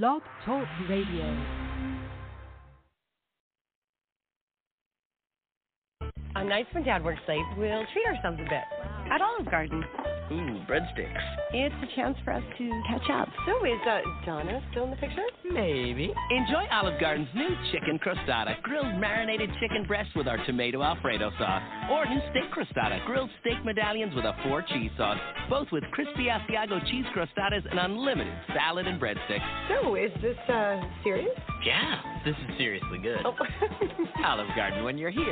[0.00, 1.26] Blog Talk Radio.
[6.34, 9.84] On nights when dad works late, we'll treat ourselves a bit at Olive Garden.
[10.30, 11.20] Ooh, breadsticks.
[11.52, 13.28] It's a chance for us to catch up.
[13.46, 15.24] So is uh, Donna still in the picture?
[15.44, 16.10] Maybe.
[16.30, 21.62] Enjoy Olive Garden's new chicken crostata, grilled marinated chicken breast with our tomato alfredo sauce.
[21.90, 25.18] or new steak crostata, grilled steak medallions with a four cheese sauce,
[25.50, 29.44] both with crispy Asiago cheese crostatas and unlimited salad and breadsticks.
[29.68, 31.36] So is this uh, serious?
[31.66, 33.20] Yeah, this is seriously good.
[33.26, 33.34] Oh.
[34.24, 35.31] Olive Garden, when you're here,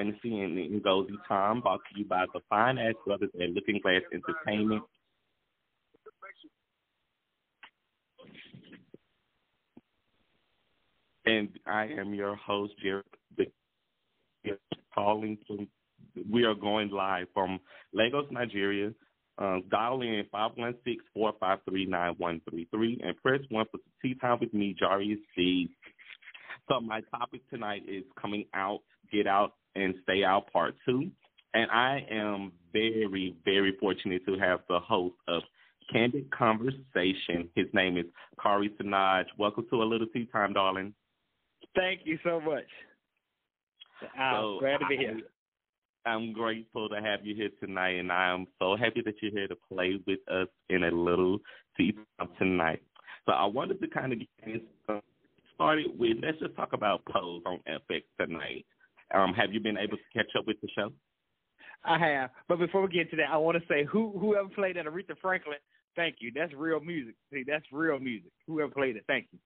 [0.00, 4.00] Dynasty and Ngozi Tom, brought to you by the Fine Ass Brothers and Looking Glass
[4.14, 4.82] Entertainment.
[11.26, 13.04] And I am your host, Jared
[14.94, 15.68] calling from.
[16.30, 17.60] We are going live from
[17.92, 18.92] Lagos, Nigeria.
[19.38, 20.24] Um, dial in
[21.16, 25.68] 516-453-9133 and press 1 for Tea Time with me, Jarius C.
[26.68, 28.80] So my topic tonight is coming out,
[29.12, 31.10] get out, and stay out part two.
[31.54, 35.42] And I am very, very fortunate to have the host of
[35.92, 37.48] Kandid Konversation.
[37.54, 38.06] His name is
[38.38, 39.24] Kire Senoj.
[39.38, 40.94] Welcome to a little tea time, darling.
[41.74, 42.64] Thank you so much.
[44.16, 45.20] I'm So, glad to be I- here.
[46.06, 49.48] I'm grateful to have you here tonight, and I am so happy that you're here
[49.48, 51.38] to play with us in a little
[51.76, 52.82] tea time tonight.
[53.26, 54.62] So I wanted to kind of get
[55.54, 58.64] started with, let's just talk about Pose on FX tonight.
[59.14, 60.92] Um, have you been able to catch up with the show?
[61.84, 62.30] I have.
[62.48, 65.16] But before we get to that, I want to say who whoever played that Aretha
[65.20, 65.56] Franklin,
[65.96, 66.30] thank you.
[66.34, 67.14] That's real music.
[67.32, 68.30] See, that's real music.
[68.46, 69.38] Whoever played it, thank you.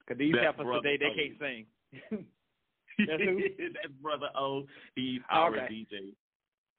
[0.00, 2.26] Because these That's brother today, they can't sing.
[3.06, 3.40] That's who?
[3.72, 4.64] That's Brother O.
[4.94, 5.86] He's our Okay.
[5.90, 6.12] DJ.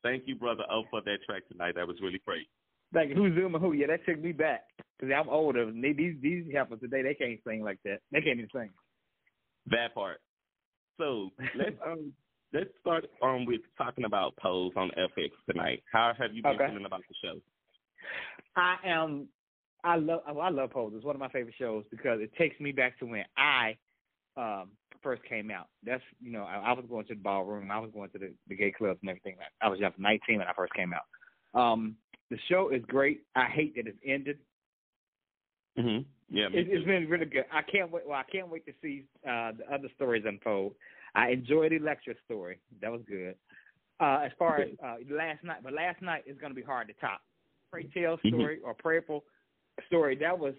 [0.03, 1.75] Thank you, Brother O, for that track tonight.
[1.75, 2.47] That was really great.
[2.94, 3.15] Thank you.
[3.15, 3.74] Who's Zoom and who?
[3.74, 4.65] Yeah, that took me back.
[5.00, 5.71] Because I'm older.
[5.71, 8.00] They, these these heifers today, they can't sing like that.
[8.12, 8.69] They can't even sing.
[9.67, 10.19] That part.
[11.01, 12.13] So let's um
[12.53, 15.81] let's start um with talking about Pose on FX tonight.
[15.92, 16.68] How have you been Okay.
[16.68, 17.39] feeling about the show?
[18.56, 19.27] I am.
[19.83, 20.21] I love.
[20.27, 20.94] oh, I love Pose.
[20.95, 23.77] It's one of my favorite shows because it takes me back to when I
[24.38, 24.69] um
[25.01, 25.69] first came out.
[25.83, 27.71] That's you know I, I was going to the ballroom.
[27.71, 29.38] I was going to the, the gay clubs and everything.
[29.59, 31.59] I was just 19 when I first came out.
[31.59, 31.95] Um,
[32.30, 33.24] the show is great.
[33.36, 34.38] I hate that it's ended.
[35.77, 36.35] Mm-hmm.
[36.35, 36.85] Yeah, It, it's too.
[36.85, 37.45] been really good.
[37.51, 38.03] I can't wait.
[38.07, 40.73] Well, I can't wait to see uh, the other stories unfold.
[41.15, 42.59] I enjoyed the lecture story.
[42.81, 43.35] That was good.
[44.00, 46.88] Uh, as far as uh, last night, but last night is going to be hard
[46.88, 47.21] to top.
[47.71, 48.29] Pray Tell Mhm.
[48.29, 49.23] story or prayerful
[49.88, 50.53] story that was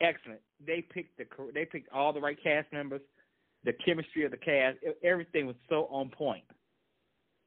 [0.00, 0.40] excellent.
[0.64, 3.00] They picked the they picked all the right cast members.
[3.64, 6.44] The chemistry of the cast, everything was so on point.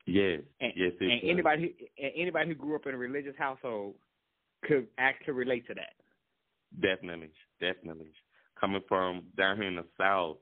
[0.06, 3.96] yes, And, yes, and anybody who and anybody who grew up in a religious household
[4.64, 5.94] could actually relate to that.
[6.78, 8.12] Definitely, definitely.
[8.60, 10.38] Coming from down here in the South,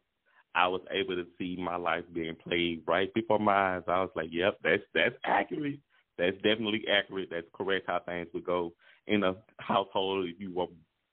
[0.56, 3.84] I was able to see my life being played right before my eyes.
[3.88, 5.80] I was like, "Yep, that's that's accurate.
[6.18, 7.30] That's definitely accurate.
[7.32, 8.74] That's correct how things would go
[9.06, 10.68] in a household if you were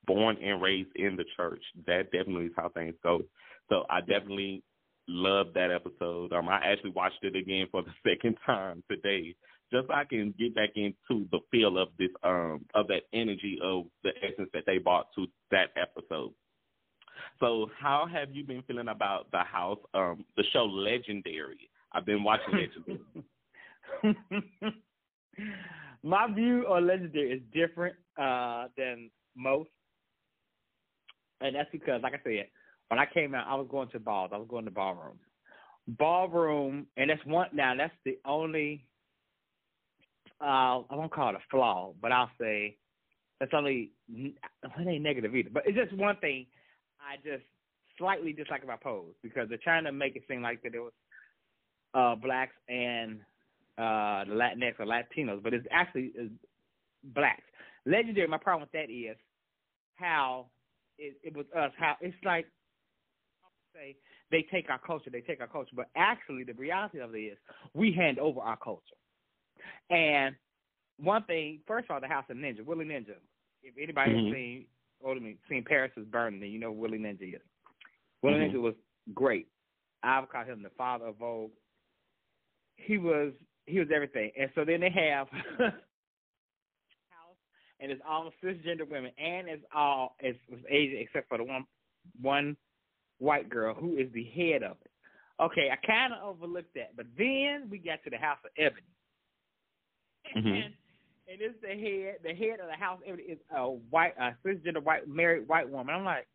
[0.07, 1.63] born and raised in the church.
[1.87, 3.23] That definitely is how things go.
[3.69, 4.63] So I definitely
[5.09, 6.33] loved that episode.
[6.33, 9.35] Um, I actually watched it again for the second time today,
[9.75, 13.59] just so I can get back into the feel of this um of that energy
[13.63, 16.33] of the essence that they brought to that episode.
[17.41, 21.69] So how have you been feeling about the house, um, the show Legendary?
[21.93, 23.25] I've been watching Legendary.
[26.03, 29.71] My view on Legendary is different uh, than most,
[31.41, 32.47] and that's because, like I said,
[32.89, 34.31] when I came out, I was going to balls.
[34.33, 35.21] I was going to ballrooms.
[35.89, 37.49] Ballroom, and that's one.
[37.53, 38.85] Now that's the only.
[40.41, 42.77] Uh, I won't call it a flaw, but I'll say
[43.41, 43.93] that's only.
[44.09, 44.35] It
[44.79, 46.47] ain't negative either, but it's just one thing
[47.01, 47.45] I just
[47.99, 50.93] slightly dislike about Pose because they're trying to make it seem like that it was
[51.95, 53.21] uh, blacks and
[53.79, 56.31] uh, Latinx or Latinos, but it's actually is
[57.03, 57.43] blacks.
[57.87, 58.27] Legendary.
[58.27, 59.17] My problem with that is
[59.97, 60.47] how
[60.99, 61.71] it, it was us.
[61.79, 62.47] How it's like
[63.75, 63.97] say
[64.31, 67.39] they take our culture, they take our culture, but actually the reality of it is
[67.75, 68.97] we hand over our culture.
[69.91, 70.35] And
[70.99, 73.17] one thing, first of all, the House of Ninja, Willie Ninja.
[73.63, 74.25] If anybody Mhm.
[74.25, 74.67] has seen,
[75.03, 77.43] older me, seen Paris is Burning, then you know who Willie Ninja is.
[78.23, 78.53] Willie Mhm.
[78.53, 78.75] Ninja was
[79.13, 79.49] great.
[80.03, 81.53] I've called him the father of Vogue.
[82.77, 83.33] He was
[83.67, 84.31] he was everything.
[84.37, 85.29] And so then they have
[87.09, 87.37] house
[87.81, 91.67] and it's all cisgender women and it's all it's, it's Asian except for the one
[92.21, 92.57] one
[93.19, 94.91] white girl who is the head of it.
[95.41, 98.94] Okay, I kind of overlooked that, but then we got to the House of Ebony,
[100.37, 100.65] Mhm.
[100.65, 100.75] and
[101.27, 102.17] and it's the head.
[102.23, 105.95] The head of the House is a white, a cisgender white married white woman.
[105.95, 106.27] I'm like,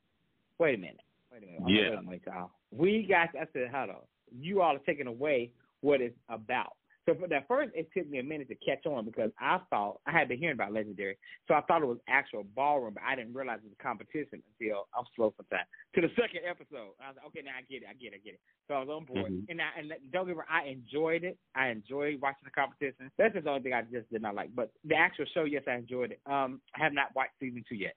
[0.57, 1.99] wait a minute, wait a minute, I'm Yeah.
[2.25, 2.51] Y'all.
[2.71, 3.29] We got.
[3.35, 3.95] I said, hold on,
[4.39, 6.73] you all are taking away what it's about.
[7.09, 9.99] So for that first, it took me a minute to catch on because I thought
[10.05, 13.15] I had been hearing about Legendary, so I thought it was actual ballroom, but I
[13.15, 15.65] didn't realize it was a competition until I'm slow sometimes.
[15.95, 18.21] To the second episode, I was like, okay, now I get it, I get it,
[18.21, 18.41] I get it.
[18.67, 19.49] So I was on board, Mhm.
[19.49, 21.39] and I, and don't get me wrong, I enjoyed it.
[21.55, 23.11] I enjoyed watching the competition.
[23.17, 24.53] That's just the only thing I just did not like.
[24.53, 26.21] But the actual show, yes, I enjoyed it.
[26.27, 27.95] Um, I have not watched season two yet.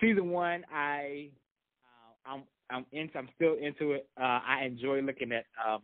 [0.00, 1.30] Season one, I,
[1.86, 3.16] uh, I'm I'm into.
[3.16, 4.08] I'm still into it.
[4.18, 5.46] Uh, I enjoy looking at.
[5.64, 5.82] Um,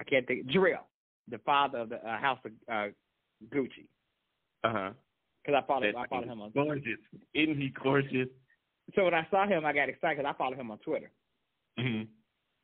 [0.00, 0.46] I can't think.
[0.46, 0.86] Jarrell,
[1.28, 2.88] the father of the uh, House of uh,
[3.54, 3.86] Gucci,
[4.62, 4.90] Uh huh.
[5.44, 6.50] because I followed, follow I follow him on.
[6.52, 6.98] gorgeous.
[7.34, 8.28] Isn't he gorgeous?
[8.94, 11.10] So when I saw him, I got excited because I follow him on Twitter.
[11.78, 12.02] hmm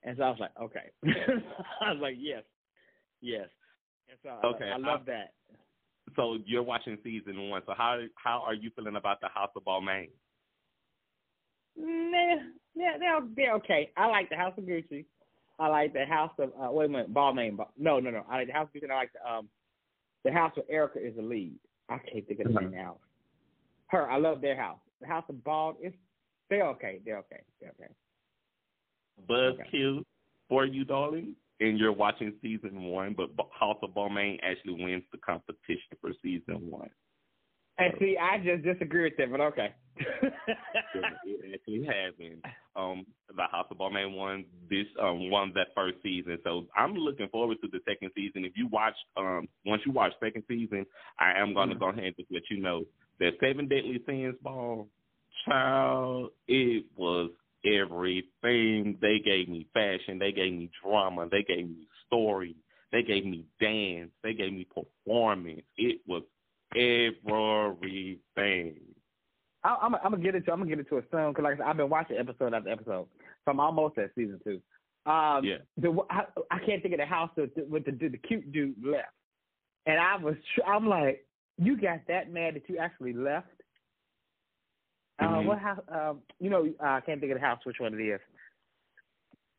[0.02, 0.90] And so I was like, okay.
[1.80, 2.42] I was like, yes,
[3.22, 3.48] yes.
[4.08, 5.32] And so Okay, I, love that.
[6.16, 7.62] So you're watching season one.
[7.66, 10.08] So how how are you feeling about the House of Balmain?
[11.76, 12.36] Nah,
[12.74, 13.90] yeah, they're they're okay.
[13.96, 15.04] I like the House of Gucci.
[15.60, 17.56] I like the House of uh, wait a minute, Balmain.
[17.56, 18.24] Ba- No, no, no.
[18.30, 18.90] I like the House of.
[18.90, 19.48] I like the um,
[20.24, 21.54] the House of Erica is the lead.
[21.90, 22.96] I can't think of the name now.
[23.88, 24.78] Her, I love their house.
[25.00, 25.96] The House of Bald, it's
[26.48, 27.00] they're okay.
[27.04, 27.42] They're okay.
[27.60, 27.92] They're okay.
[29.28, 30.04] Buzzkill
[30.48, 35.18] for you, darling, and you're watching season one, but House of Balmain actually wins the
[35.18, 36.90] competition for season one.
[37.78, 39.74] And see, I just disagree with that, but okay.
[39.98, 42.42] It actually happened.
[42.76, 47.28] Um, the House of Balmain won this um won that first season, so I'm looking
[47.28, 48.44] forward to the second season.
[48.44, 50.86] If you watch um once you watch second season,
[51.18, 51.76] I am gonna Mhm.
[51.76, 52.84] go ahead and just let you know
[53.20, 54.88] that Seven Deadly Sins ball,
[55.46, 57.30] child, it was
[57.64, 58.98] everything.
[59.00, 62.56] They gave me fashion, they gave me drama, they gave me story,
[62.92, 65.62] they gave me dance, they gave me performance.
[65.76, 66.22] It was
[66.74, 68.89] everything.
[69.62, 71.56] I, I'm I'm gonna get into I'm gonna get into it soon because like I
[71.58, 73.06] said, I've been watching episode after episode,
[73.44, 74.60] so I'm almost at season two.
[75.10, 75.56] Um, Yeah.
[75.76, 78.74] The I, I can't think of the house with the, with the, the cute dude
[78.84, 79.08] left,
[79.86, 81.26] and I was tr- I'm like,
[81.58, 83.48] you got that mad that you actually left.
[85.18, 85.46] Uh, Mhm.
[85.46, 85.80] what house?
[85.88, 88.20] Um, you know, uh, I can't think of the house which one it is.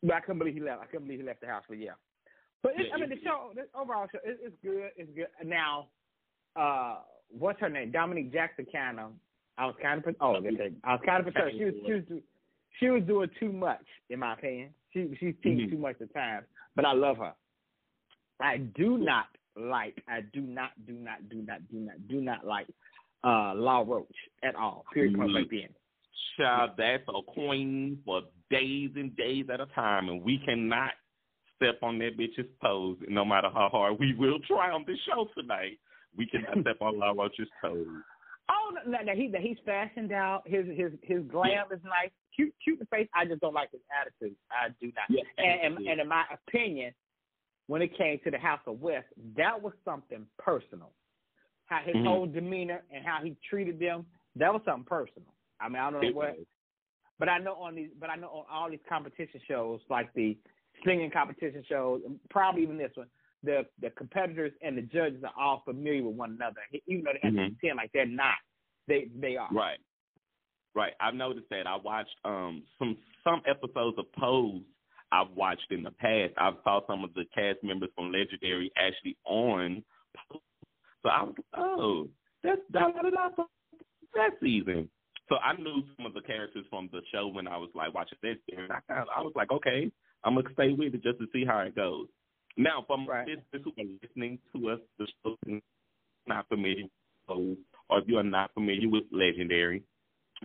[0.04, 0.82] But I couldn't believe he left.
[0.82, 1.64] I couldn't believe he left the house.
[1.70, 1.92] But yeah,
[2.64, 4.90] but it, Yeah, I mean, the show, the overall show, it, it's good.
[4.98, 5.28] It's good.
[5.48, 5.90] Now,
[6.56, 7.92] uh, what's her name?
[7.92, 9.12] Dominique Jackson kind of.
[9.58, 10.16] I was kind of.
[10.22, 10.72] Oh, okay.
[10.84, 11.56] I was kind of perturbed.
[11.58, 11.74] She was.
[11.86, 12.04] She was.
[12.08, 12.22] do-
[12.80, 14.70] She was doing too much, in my opinion.
[14.94, 15.72] She she's teaching Mhm.
[15.72, 16.46] too much at times.
[16.76, 17.34] But I love her.
[18.40, 20.02] I do not like.
[20.08, 20.72] I do not.
[20.88, 21.28] Do not.
[21.30, 21.60] Do not.
[21.70, 22.08] Do not.
[22.08, 22.68] Do not like.
[23.24, 24.86] Uh, Law Roach at all.
[24.94, 25.16] Period.
[25.16, 25.50] Point blank.
[25.50, 25.74] The end.
[26.38, 30.94] Child, that's a queen for days and days at a time, and we cannot
[31.56, 35.28] step on that bitch's toes, no matter how hard we will try on this show
[35.38, 35.78] tonight.
[36.18, 37.86] We cannot step on Law Roach's toes.
[38.74, 40.44] No, no, no, he he's fashioned out.
[40.46, 43.08] His his his glam is nice, cute, cute in the face.
[43.14, 44.36] I just don't like his attitude.
[44.52, 45.06] I do not.
[45.10, 46.94] Yeah, and, and and in my opinion,
[47.68, 50.92] when it came to the House of West, that was something personal.
[51.66, 52.06] How his Mhm.
[52.06, 55.34] whole demeanor and how he treated them, that was something personal.
[55.60, 56.48] I mean, I don't know It what, was.
[57.18, 60.38] but I know on these, but I know on all these competition shows, like the
[60.84, 63.10] singing competition shows, probably even this one,
[63.44, 67.20] the the competitors and the judges are all familiar with one another, even though they
[67.24, 67.60] have to Mhm.
[67.60, 68.38] pretend like they're not.
[68.88, 69.50] They they are.
[69.52, 69.80] Right.
[70.74, 70.94] Right.
[71.00, 71.68] I've noticed that.
[71.68, 74.62] I watched um some some episodes of Pose
[75.12, 76.34] I've watched in the past.
[76.38, 79.84] I've saw some of the cast members from Legendary actually on
[80.30, 80.40] Pose.
[81.04, 82.08] So I was like, oh,
[82.44, 83.44] that's da da da da
[84.16, 84.90] that season.
[85.30, 88.18] So I knew some of the characters from the show when I was like watching
[88.22, 89.92] this and I kinda, I was like, okay,
[90.24, 92.08] I'm gonna stay with it just to see how it goes.
[92.58, 93.28] Now, for my Right.
[93.28, 95.38] listeners who are listening to us, the show
[96.28, 96.92] not familiar with
[97.28, 97.58] Pose,
[97.92, 99.84] or if you are not familiar with Legendary,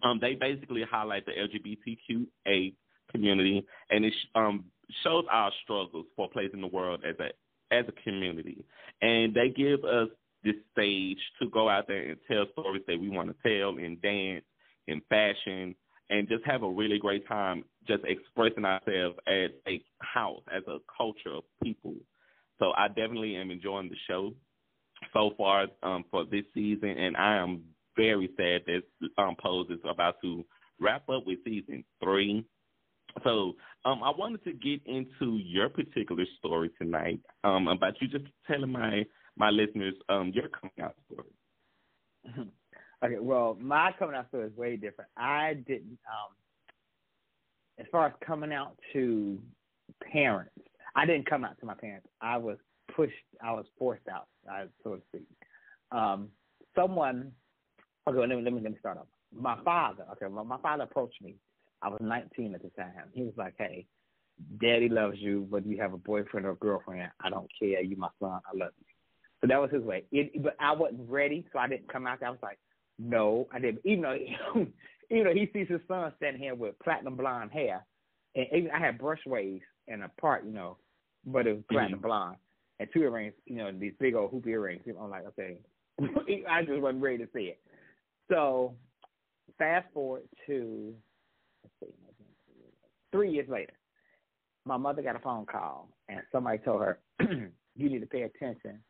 [0.03, 2.75] um, they basically highlight the LGBTQA
[3.11, 4.65] community, and it um,
[5.03, 7.31] shows our struggles for place in the world as a
[7.75, 8.65] as a community,
[9.03, 10.09] and they give us
[10.45, 13.99] this stage to go out there and tell stories that we want to tell in
[14.03, 14.45] dance,
[14.87, 15.75] in fashion,
[16.11, 20.79] and just have a really great time just expressing ourselves as a house, as a
[20.97, 21.95] culture of people.
[22.59, 24.33] So I definitely am enjoying the show
[25.13, 27.63] so far um, for this season, and I am
[27.97, 30.45] very sad that um, Pose is about to
[30.81, 32.45] wrap up with season three.
[33.25, 38.27] So um, I wanted to get into your particular story tonight um, about you just
[38.47, 39.05] telling my
[39.37, 42.49] my listeners um, your coming out story.
[43.05, 45.11] okay, well, my coming out story is way different.
[45.17, 46.35] I didn't, um,
[47.79, 49.39] as far as coming out to
[50.11, 50.53] parents,
[50.95, 52.09] I didn't come out to my parents.
[52.21, 52.57] I was
[52.97, 55.27] pushed, I was forced out, I, so to speak.
[55.93, 56.29] Um,
[56.75, 57.33] someone,
[58.09, 59.07] okay, let me, let me, let me start off.
[59.33, 61.37] My father, okay, well, my father approached me.
[61.83, 62.93] I was 19 at the time.
[63.13, 63.87] He was like, hey,
[64.61, 67.11] daddy loves you, whether you have a boyfriend or a girlfriend.
[67.23, 67.83] I don't care.
[67.83, 68.41] You my son.
[68.47, 68.87] I love you.
[69.41, 70.05] So that was his way.
[70.11, 72.21] It, but I wasn't ready, so I didn't come out.
[72.21, 72.29] there.
[72.29, 72.59] I was like,
[72.99, 73.81] no, I didn't.
[73.85, 74.15] Even though,
[75.11, 77.85] even though he sees his son standing here with platinum blonde hair,
[78.35, 80.79] and even I had brush waves in a part, you know,
[81.27, 82.37] but it was platinum blonde
[82.79, 84.83] and two earrings, you know, these big old hoop earrings.
[84.89, 85.59] I'm like, okay,
[86.51, 87.61] I just wasn't ready to see it.
[88.31, 88.75] So
[89.59, 90.95] fast forward to
[91.63, 91.99] let's see,
[93.13, 93.73] three years later,
[94.65, 98.81] my mother got a phone call and somebody told her, you need to pay attention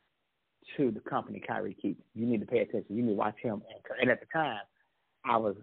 [0.76, 2.02] to the company Kire keeps.
[2.14, 2.97] You need to pay attention.
[2.97, 3.62] You need to watch him.
[4.00, 4.61] And, at the time,
[5.25, 5.57] I was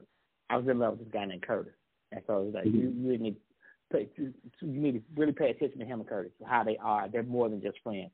[0.50, 1.74] I was in love with this guy named Curtis,
[2.12, 2.78] and so it was like mm-hmm.
[2.78, 3.36] you you need
[3.94, 7.08] to you need to really pay attention to him and Curtis, how they are.
[7.10, 8.12] They're more than just friends.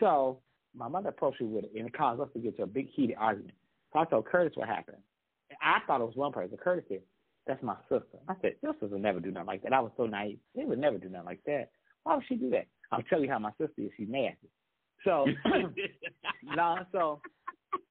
[0.00, 0.40] So
[0.74, 2.88] my mother approached me with it, and it caused us to get to a big
[2.90, 3.54] heated argument.
[3.92, 4.98] So I told Curtis what happened.
[5.62, 6.56] I thought it was one person.
[6.56, 7.02] Curtis said,
[7.46, 9.92] "That's my sister." I said, Your sister would never do nothing like that." I was
[9.96, 10.38] so naive.
[10.54, 11.70] They would never do nothing like that.
[12.04, 12.66] Why would she do that?
[12.92, 13.90] I'll tell you how my sister is.
[13.96, 14.48] She's nasty.
[15.04, 15.26] So,
[16.56, 17.20] long so,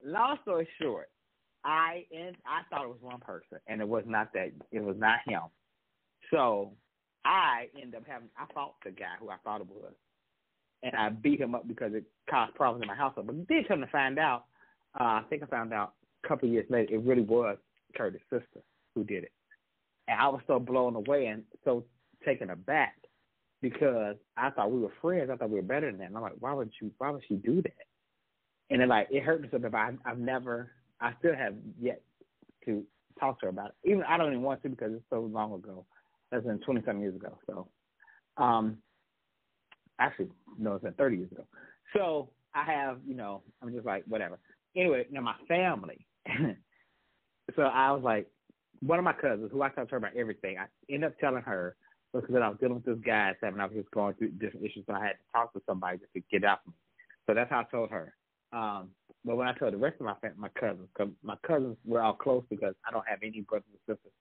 [0.04, 1.10] long story short,
[1.64, 4.52] I and I thought it was one person, and it was not that.
[4.72, 5.42] It was not him.
[6.32, 6.74] So
[7.28, 9.94] I ended up having I fought the guy who I thought it was,
[10.82, 13.28] and I beat him up because it caused problems in my household.
[13.28, 14.46] But then come to find out,
[15.00, 15.94] uh, I think I found out
[16.24, 17.58] a couple of years later, it really was
[17.96, 18.62] Curtis' sister
[18.96, 19.32] who did it,
[20.08, 21.84] and I was so blown away and so
[22.26, 22.96] taken aback
[23.62, 25.30] because I thought we were friends.
[25.32, 26.08] I thought we were better than that.
[26.08, 26.92] And I'm like, why would you?
[26.98, 27.74] Why would she do that?
[28.70, 29.76] And then like it hurt me so bad.
[29.76, 32.02] I, I've never, I still have yet
[32.66, 32.84] to
[33.20, 33.90] talk to her about it.
[33.92, 35.86] Even I don't even want to because it's so long ago.
[36.32, 37.38] That's been twenty something years ago.
[37.48, 37.68] So,
[38.38, 38.78] um,
[40.00, 41.46] actually, no, it's been thirty years ago.
[41.96, 44.40] So I have, you know, I'm just like whatever.
[44.76, 46.06] Anyway, now my family.
[47.56, 48.28] so I was like,
[48.82, 50.58] one of my cousins who I talked to her about everything.
[50.58, 51.76] I ended up telling her
[52.14, 53.60] because I was dealing with this guy at seven.
[53.60, 56.14] I was just going through different issues, so I had to talk to somebody just
[56.14, 56.60] to get out.
[57.26, 58.14] So that's how I told her.
[58.54, 58.90] Um,
[59.26, 62.02] but when I told the rest of my family, my cousins, cause my cousins were
[62.02, 64.14] all close because I don't have any brothers and sisters.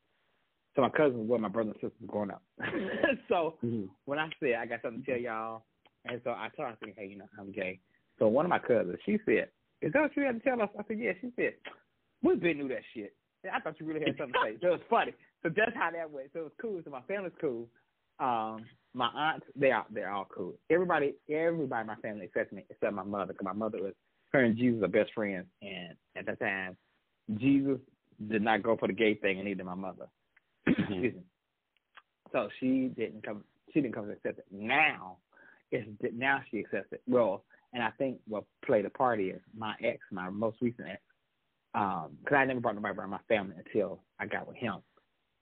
[0.76, 2.42] So my cousins were my brothers and sisters growing up.
[3.28, 3.88] so Mhm.
[4.04, 5.64] when I said I got something to tell y'all,
[6.04, 7.80] and so I told her, I said, hey, you know, I'm gay.
[8.18, 9.50] So one of my cousins, she said,
[9.82, 10.68] is that what you had to tell us?
[10.78, 11.12] I said, yeah.
[11.20, 11.54] She said,
[12.22, 13.14] we been knew that shit.
[13.52, 14.58] I thought you really had something to say.
[14.60, 15.12] So it was funny.
[15.42, 16.30] So that's how that went.
[16.32, 16.80] So it was cool.
[16.84, 17.68] So my family's cool.
[18.18, 20.54] Um, my aunts, they are they're all cool.
[20.70, 23.92] Everybody, everybody in my family accepts me except my mother, because my mother was
[24.32, 26.76] her and Jesus are best friends, and at that time,
[27.36, 27.78] Jesus
[28.28, 30.06] did not go for the gay thing, and neither did my mother.
[30.86, 31.04] Mm-hmm.
[31.04, 31.22] Excuse me.
[32.32, 33.44] So she didn't come.
[33.72, 34.46] She didn't come to accept it.
[34.50, 35.18] Now,
[35.70, 37.02] it's now she accepts it.
[37.06, 41.00] Well, and I think what played a part is my ex, my most recent ex,
[41.74, 44.76] um, because I never brought nobody around my family until I got with him,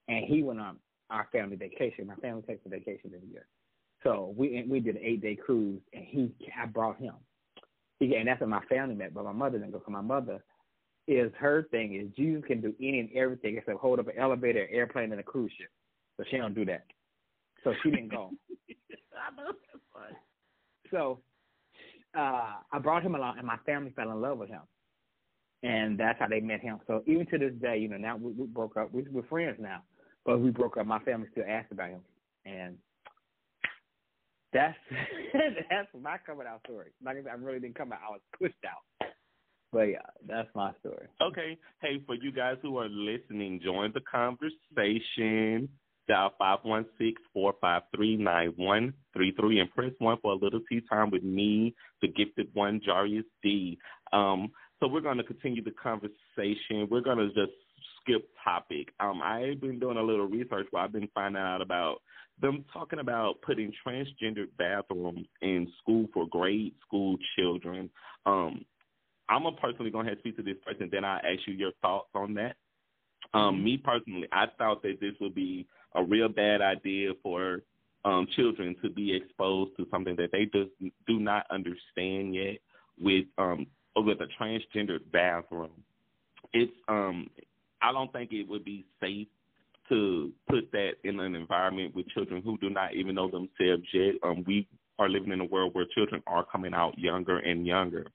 [0.07, 0.77] and he went on
[1.09, 2.07] our family vacation.
[2.07, 3.47] My family takes a vacation every year,
[4.03, 7.15] so we we did an eight day cruise, and he I brought him.
[7.99, 9.79] He, and that's when my family met, but my mother didn't go.
[9.79, 10.43] Cause my mother
[11.07, 14.63] is her thing is Jesus can do any and everything except hold up an elevator,
[14.63, 15.69] an airplane, and a cruise ship.
[16.17, 16.85] So she don't do that.
[17.63, 18.31] So she didn't go.
[20.91, 21.19] So
[22.17, 24.61] uh, I brought him along, and my family fell in love with him,
[25.63, 26.79] and that's how they met him.
[26.87, 28.93] So even to this day, you know, now we, we broke up.
[28.93, 29.81] We, we're friends now,
[30.25, 30.85] but we broke up.
[30.85, 32.01] My family still asks about him,
[32.45, 32.77] and
[34.53, 34.77] that's
[35.69, 36.91] that's my coming out story.
[37.03, 37.99] Like I said, I really didn't come out.
[38.07, 39.09] I was pushed out.
[39.75, 41.05] But yeah, that's my story.
[41.21, 41.57] Okay.
[41.81, 45.67] Hey, for you guys who are listening, join the conversation.
[46.07, 46.31] Dial
[47.35, 48.93] 516-453-9133
[49.59, 53.77] and press 1 for a little tea time with me, the gifted one, Jarius D.
[54.13, 56.87] Um, so we're going to continue the conversation.
[56.89, 57.51] We're going to just
[57.99, 58.93] skip topic.
[59.01, 61.97] Um, I've been doing a little research where I've been finding out about
[62.39, 67.89] them talking about putting transgendered bathrooms in school for grade school children.
[68.25, 68.63] Um,
[69.29, 71.71] I'm gonna personally go ahead and speak to this person, then I'll ask you your
[71.81, 72.55] thoughts on that.
[73.33, 77.63] Um, me personally, I thought that this would be a real bad idea for
[78.05, 80.71] um, children to be exposed to something that they just
[81.07, 82.57] do not understand yet
[82.99, 85.71] with um, with a transgender bathroom.
[86.53, 87.27] It's um,
[87.81, 89.27] I don't think it would be safe
[89.89, 94.15] to put that in an environment with children who do not even know themselves yet.
[94.23, 98.05] Um, we are living in a world where children are coming out younger and younger.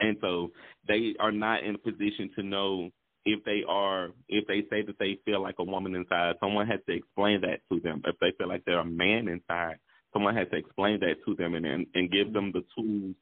[0.00, 0.50] And so
[0.88, 2.90] they are not in a position to know
[3.24, 6.80] if they are, if they say that they feel like a woman inside, someone has
[6.88, 8.02] to explain that to them.
[8.06, 9.76] If they feel like they're a man inside,
[10.12, 13.14] someone has to explain that to them and and, and give them the tools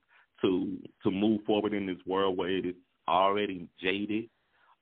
[0.43, 2.75] to to move forward in this world where it is
[3.09, 4.29] already jaded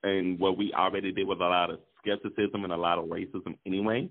[0.03, 3.57] and what we already did with a lot of skepticism and a lot of racism
[3.65, 4.09] anyway.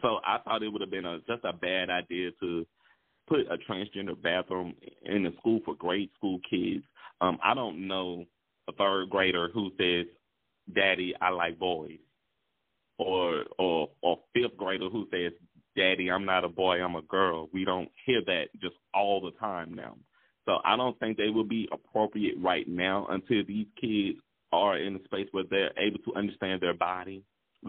[0.00, 2.66] So I thought it would have been a, just a bad idea to
[3.28, 6.84] put a transgender bathroom in a school for grade school kids.
[7.20, 8.24] Um, I don't know
[8.68, 10.06] a third grader who says,
[10.72, 11.98] "Daddy, I like boys,"
[12.98, 15.32] or or or fifth grader who says,
[15.76, 19.32] "Daddy, I'm not a boy, I'm a girl." We don't hear that just all the
[19.38, 19.96] time now.
[20.44, 24.18] So I don't think they will be appropriate right now until these kids
[24.52, 27.22] are in a space where they're able to understand their body,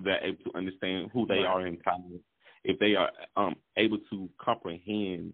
[0.03, 2.19] they're able to understand who they are inside.
[2.63, 5.33] If they are um, able to comprehend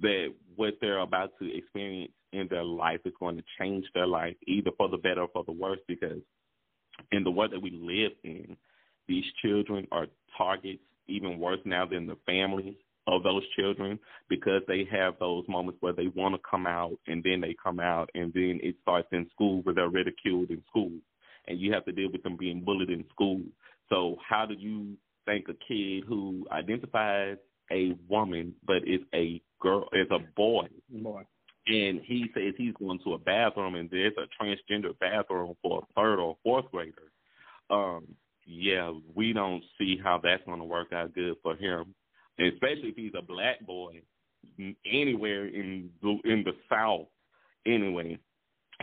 [0.00, 4.36] that what they're about to experience in their life is going to change their life
[4.46, 6.20] either for the better or for the worse because
[7.12, 8.56] in the world that we live in,
[9.08, 12.74] these children are targets even worse now than the families
[13.06, 17.22] of those children because they have those moments where they want to come out and
[17.22, 20.90] then they come out and then it starts in school where they're ridiculed in school
[21.46, 23.42] and you have to deal with them being bullied in school.
[23.90, 27.36] So how do you think a kid who identifies
[27.70, 31.22] a woman but is a girl is a boy Boy.
[31.66, 35.94] And he says he's going to a bathroom and there's a transgender bathroom for a
[35.94, 37.10] third or fourth grader.
[37.70, 38.06] Um,
[38.46, 41.94] yeah, we don't see how that's going to work out good for him,
[42.38, 44.02] especially if he's a black boy
[44.84, 47.06] anywhere in the, in the South.
[47.66, 48.18] Anyway,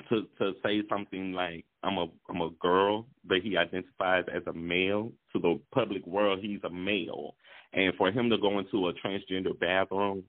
[0.10, 4.54] to to say something like I'm a I'm a girl, but he identifies as a
[4.54, 7.36] male to the public world, he's a male,
[7.74, 10.24] and for him to go into a transgender bathroom,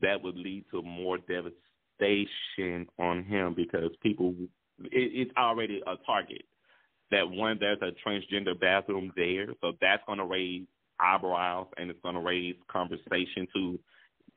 [0.00, 1.60] that would lead to more devastation
[2.98, 4.34] on him because people
[4.84, 6.42] it, it's already a target
[7.10, 10.66] that one there's a transgender bathroom there, so that's going to raise
[11.00, 13.78] eyebrows and it's going to raise conversation to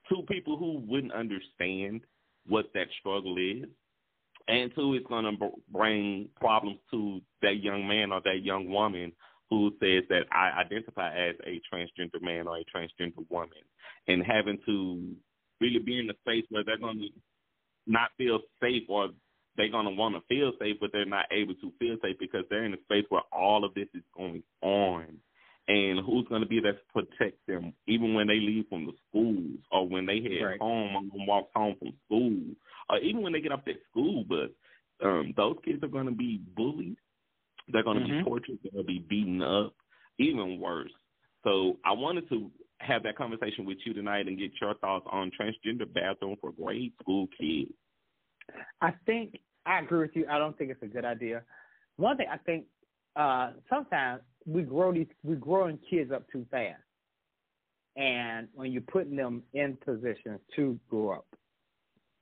[0.10, 2.02] to people who wouldn't understand
[2.47, 3.69] what that struggle is,
[4.47, 9.13] and two, it's going to bring problems to that young man or that young woman
[9.49, 13.49] who says that I identify as a transgender man or a transgender woman,
[14.08, 15.15] and having to
[15.62, 17.08] really be in a space where they're going to
[17.87, 19.09] not feel safe or
[19.57, 22.45] they're going to want to feel safe, but they're not able to feel safe because
[22.49, 25.19] they're in a space where all of this is going on.
[25.67, 28.93] And who's going to be there to protect them, even when they leave from the
[29.09, 30.59] schools or when they head Right.
[30.59, 32.55] home and walk home from school,
[32.89, 34.49] or even when they get off that school bus?
[35.03, 36.97] Um, those kids are going to be bullied.
[37.69, 38.09] They're going to Mhm.
[38.09, 38.59] be tortured.
[38.63, 39.75] They're going to be beaten up,
[40.19, 40.91] even worse.
[41.43, 42.51] So I wanted to
[42.83, 46.93] have that conversation with you tonight and get your thoughts on transgender bathroom for grade
[47.01, 47.71] school kids.
[48.81, 50.25] I think I agree with you.
[50.29, 51.43] I don't think it's a good idea.
[51.97, 52.65] One thing I think
[53.15, 56.81] uh sometimes we grow these we growing kids up too fast.
[57.95, 61.27] And when you're putting them in positions to grow up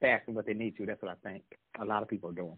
[0.02, 1.44] faster than what they need to, that's what I think
[1.80, 2.58] a lot of people are doing.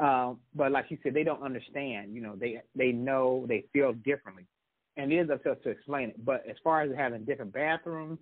[0.00, 2.14] Um, but like you said, they don't understand.
[2.14, 4.46] You know, they they know they feel differently,
[5.00, 6.24] and it is up to us to explain it.
[6.24, 8.18] But as far as having different bathrooms,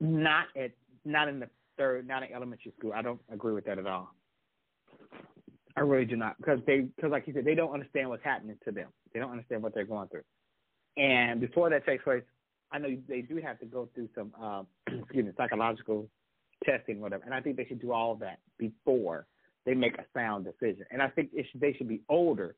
[0.00, 0.72] not at
[1.04, 2.92] not in the third, not in elementary school.
[2.94, 4.10] I don't agree with that at all.
[5.76, 8.56] I really do not because they because like you said, they don't understand what's happening
[8.64, 8.88] to them.
[9.12, 10.22] They don't understand what they're going through.
[10.96, 12.22] And before that takes place,
[12.72, 14.62] I know they do have to go through some uh,
[15.02, 16.08] excuse me psychological
[16.64, 17.24] testing, whatever.
[17.24, 19.26] And I think they should do all that before
[19.66, 20.84] they make a sound decision.
[20.90, 22.54] And I think it should, they should be older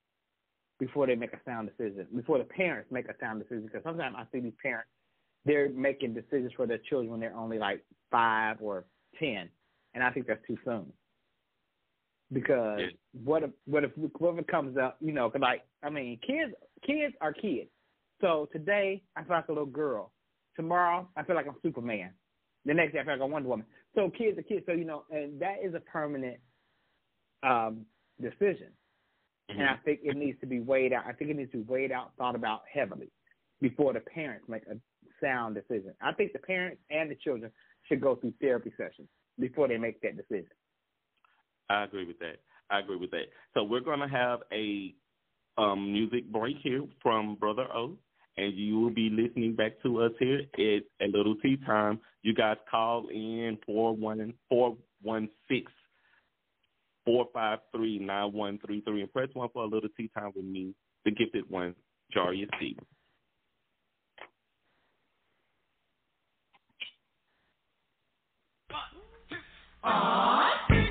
[0.79, 2.07] before they make a sound decision.
[2.15, 4.89] Before the parents make a sound decision, because sometimes I see these parents
[5.45, 8.85] they're making decisions for their children when they're only like five or
[9.19, 9.49] ten,
[9.95, 10.93] and I think that's too soon.
[12.33, 12.87] Because Yeah.
[13.25, 17.15] what if what if whoever comes up, you know, 'cause like I mean, kids kids
[17.21, 17.71] are kids.
[18.21, 20.13] So today I feel like a little girl.
[20.57, 22.13] Tomorrow I feel like I'm Superman.
[22.65, 23.67] The next day I feel like I'm Wonder Woman.
[23.95, 24.67] So kids are kids.
[24.67, 26.41] So you know, and that is a permanent
[27.45, 27.87] um,
[28.21, 28.73] decision.
[29.49, 31.05] And I think it needs to be weighed out.
[31.07, 33.11] I think it needs to be weighed out, thought about heavily
[33.61, 34.77] before the parents make a
[35.21, 35.95] sound decision.
[36.01, 37.51] I think the parents and the children
[37.89, 40.51] should go through therapy sessions before they make that decision.
[41.71, 42.37] I agree with that.
[42.71, 43.27] I agree with that.
[43.55, 44.95] So we're going to have a
[45.59, 47.97] um, music break here from Brother O,
[48.37, 52.01] and you will be listening back to us here at a little tea time.
[52.23, 55.71] You guys call in four one four one six
[57.07, 60.33] four five three nine one three three and press one for a little tea time
[60.37, 60.75] with me,
[61.07, 61.75] the gifted one,
[62.15, 62.87] Jarius Stevens.
[68.69, 68.79] Freak
[69.85, 70.86] out.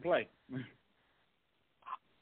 [0.00, 0.28] Play.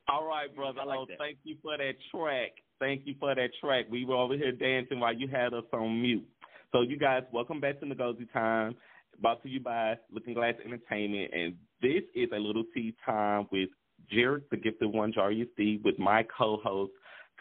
[0.09, 0.81] All right, brother.
[0.81, 1.19] I like oh, that.
[1.19, 2.53] thank you for that track.
[2.79, 3.87] Thank you for that track.
[3.91, 6.27] We were over here dancing while you had us on mute.
[6.73, 8.75] So, you guys, welcome back to Ngozi Time.
[9.21, 13.69] Brought to you by Looking Glass Entertainment, and this is a little tea time with
[14.11, 16.93] Jared, the gifted one, Jarius D, with my co-host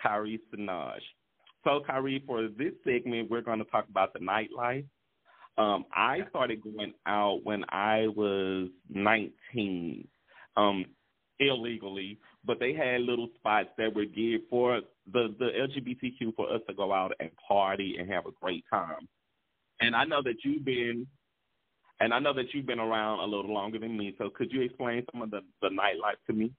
[0.03, 0.99] Kire Senoj.
[1.63, 4.85] So, Kire, for this segment, we're going to talk about the nightlife.
[5.57, 10.07] Um, I started going out when I was 19.
[10.57, 10.85] Um,
[11.39, 16.61] illegally, but they had little spots that were geared for the the LGBTQ for us
[16.67, 19.07] to go out and party and have a great time.
[19.79, 21.05] And I know that you've been,
[21.99, 24.15] and I know that you've been around a little longer than me.
[24.17, 26.51] So could you explain some of the the nightlife to me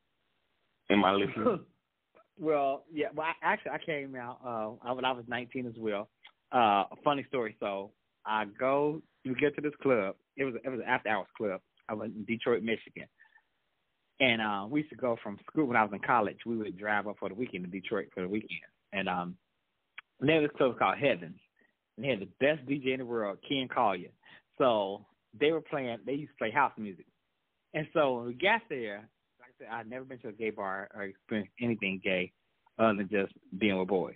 [0.88, 1.60] and my listeners?
[2.38, 3.08] well, yeah.
[3.14, 6.08] Well, I, actually, I came out uh, when I was 19 as well.
[6.52, 7.56] Uh, funny story.
[7.60, 7.90] So
[8.24, 10.14] I go, we get to this club.
[10.36, 11.60] It was it was an after hours club.
[11.88, 13.08] I was in Detroit, Michigan.
[14.20, 16.38] And uh, we used to go from school when I was in college.
[16.44, 18.60] We would drive up for the weekend to Detroit for the weekend.
[18.92, 19.36] And um,
[20.20, 21.38] there was this club called Heavens,
[21.96, 24.10] and they had the best DJ in the world, Ken Collier.
[24.56, 25.06] So
[25.38, 25.98] they were playing.
[26.04, 27.06] They used to play house music.
[27.74, 29.08] And so when we got there,
[29.40, 32.32] like I said, I'd never been to a gay bar or experienced anything gay
[32.78, 34.14] other than just being with boys.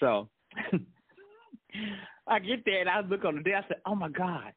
[0.00, 0.28] So
[2.26, 3.54] I get there and I look on the day.
[3.54, 4.52] I said, "Oh my God,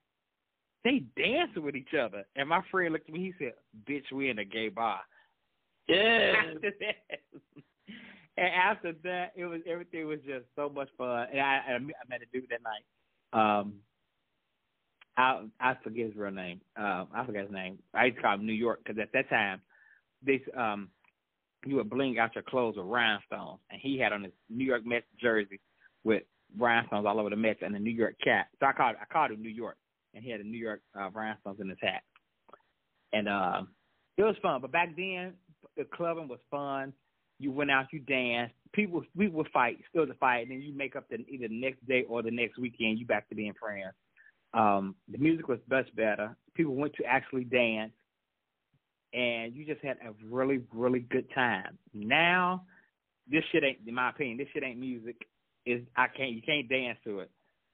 [0.88, 2.24] they dancing with each other.
[2.36, 3.34] And my friend looked at me.
[3.38, 3.54] He said,
[3.88, 5.02] "Bitch, we in a gay bar."
[5.88, 6.34] Yeah.
[6.56, 7.20] After that,
[8.38, 11.28] and after that, it was everything was just so much fun.
[11.32, 12.84] And I, I met a dude that night.
[13.34, 13.74] Um,
[15.18, 16.62] I I forget his real name.
[16.78, 17.80] Um, I forget his name.
[17.94, 19.60] I used to call him New York because at that time,
[20.24, 20.90] this um,
[21.66, 24.86] you would bling out your clothes with rhinestones, and he had on his New York
[24.86, 25.60] Mets jersey
[26.04, 26.24] with
[26.58, 28.50] rhinestones all over the Mets and a New York cap.
[28.60, 29.78] So I called I called him New York
[30.18, 32.02] and he had a New York uh, rhinestones in his hat.
[33.14, 33.62] And uh,
[34.18, 34.62] it was fun.
[34.62, 35.34] But back then,
[35.78, 36.92] the clubbing was fun.
[37.40, 38.56] You went out, you danced.
[38.74, 41.62] People, we would fight, still to fight, and then you make up the either the
[41.62, 42.98] next day or the next weekend.
[42.98, 43.94] You back to being friends.
[44.54, 46.36] Um, the music was much better.
[46.56, 47.94] People went to actually dance,
[49.14, 51.78] and you just had a really, really good time.
[51.94, 52.64] Now,
[53.30, 55.16] this shit ain't, in my opinion, this shit ain't music.
[55.68, 57.30] Is I can't, you can't dance to it.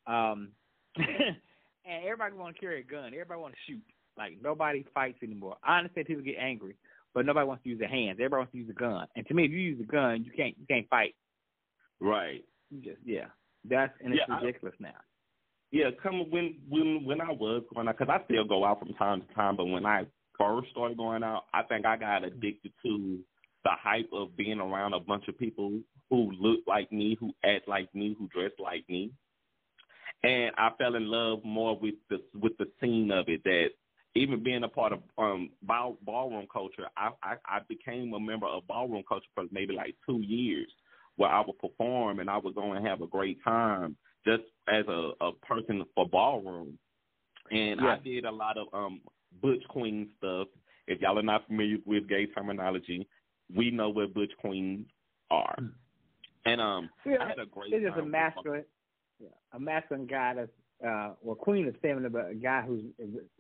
[0.08, 0.50] Um,
[1.86, 3.08] and everybody want to carry a gun.
[3.08, 3.82] Everybody want to shoot.
[4.18, 5.58] Like nobody fights anymore.
[5.64, 6.76] I understand people get angry,
[7.14, 8.18] but nobody wants to use their hands.
[8.20, 9.08] Everybody wants to use a gun.
[9.16, 11.16] And to me, if you use a gun, you can't you can't fight.
[12.00, 12.44] Right.
[12.70, 13.26] You just yeah.
[13.68, 14.96] That's and it's Yeah, I- ridiculous now.
[15.72, 18.94] Yeah, come when when when I was going out, because I still go out from
[18.94, 20.06] time to time, but when I
[20.38, 23.20] first started going out, I think I got addicted to
[23.64, 25.80] the hype of being around a bunch of people
[26.12, 29.12] who look like me, who act like me, who dress like me,
[30.24, 33.44] and I fell in love more with the with the scene of it.
[33.44, 33.70] That
[34.16, 38.48] even being a part of um ball, ballroom culture, I, I I became a member
[38.48, 40.72] of ballroom culture for maybe like two years,
[41.18, 44.86] where I would perform and I would go and have a great time just as
[44.88, 46.78] a, a person for ballroom.
[47.52, 49.02] And I did a lot of um
[49.42, 50.48] butch queen stuff.
[50.88, 53.08] If y'all are not familiar with gay terminology,
[53.54, 54.88] we know what butch queens
[55.32, 55.58] are.
[56.46, 58.12] And um I had a great It's just a time.
[58.12, 58.73] masculine, yeah,
[59.54, 60.52] a masculine guy that's
[60.86, 62.84] uh, well, queen is feminine, but a guy who's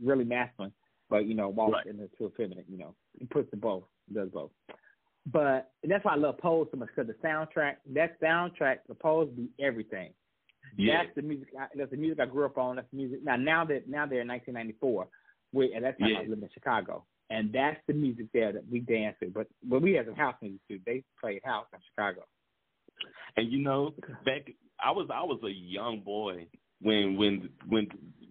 [0.01, 0.71] really masculine,
[1.09, 1.87] but you know, walks Right.
[1.87, 2.63] into a feminine.
[2.69, 4.51] You know, he puts the both, does both.
[5.25, 9.29] But that's why I love Pose so much because the soundtrack, that soundtrack, the Pose
[9.35, 10.13] be everything.
[10.77, 11.03] Yeah.
[11.03, 11.49] That's the music.
[11.59, 12.77] I- That's the music I grew up on.
[12.77, 13.23] That's the music.
[13.23, 15.07] Now, now that now they're in 1994,
[15.53, 16.19] we at that time I Yeah.
[16.21, 19.29] was living in Chicago, and that's the music there that we dance to.
[19.29, 20.79] But but we had some house music too.
[20.85, 22.25] They played house in Chicago.
[23.37, 23.91] And you know,
[24.25, 24.49] back
[24.81, 26.47] I was I was a young boy
[26.81, 27.87] when when when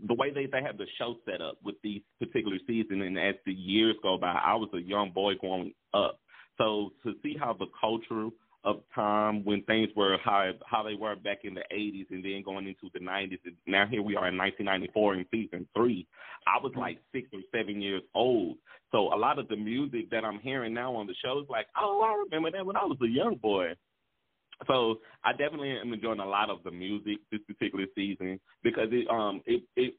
[0.06, 3.34] the way they they have the show set up with these particular season and as
[3.46, 6.20] the years go by, I was a young boy growing up.
[6.58, 8.28] So to see how the culture
[8.64, 12.42] of time when things were how how they were back in the eighties and then
[12.44, 15.66] going into the nineties and now here we are in nineteen ninety four in season
[15.74, 16.06] three.
[16.46, 17.18] I was like mm-hmm.
[17.18, 18.58] six or seven years old.
[18.92, 21.66] So a lot of the music that I'm hearing now on the show is like,
[21.76, 23.74] Oh, I remember that when I was a young boy.
[24.66, 29.08] So I definitely am enjoying a lot of the music this particular season because it
[29.10, 29.94] um it it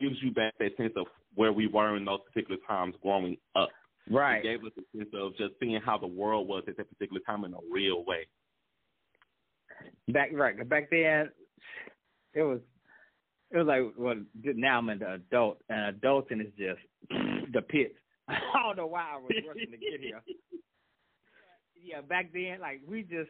[0.00, 3.68] gives you back that sense of where we were in those particular times growing up.
[4.10, 4.38] Right.
[4.38, 7.20] It gave us a sense of just seeing how the world was at that particular
[7.26, 8.26] time in a real way.
[10.08, 11.30] Back right back then,
[12.34, 12.60] it was
[13.50, 16.80] it was like well now I'm an adult and adulting is just
[17.52, 17.94] the pits.
[18.28, 20.22] I don't know why I was rushing to get here.
[21.84, 23.28] Yeah, back then like we just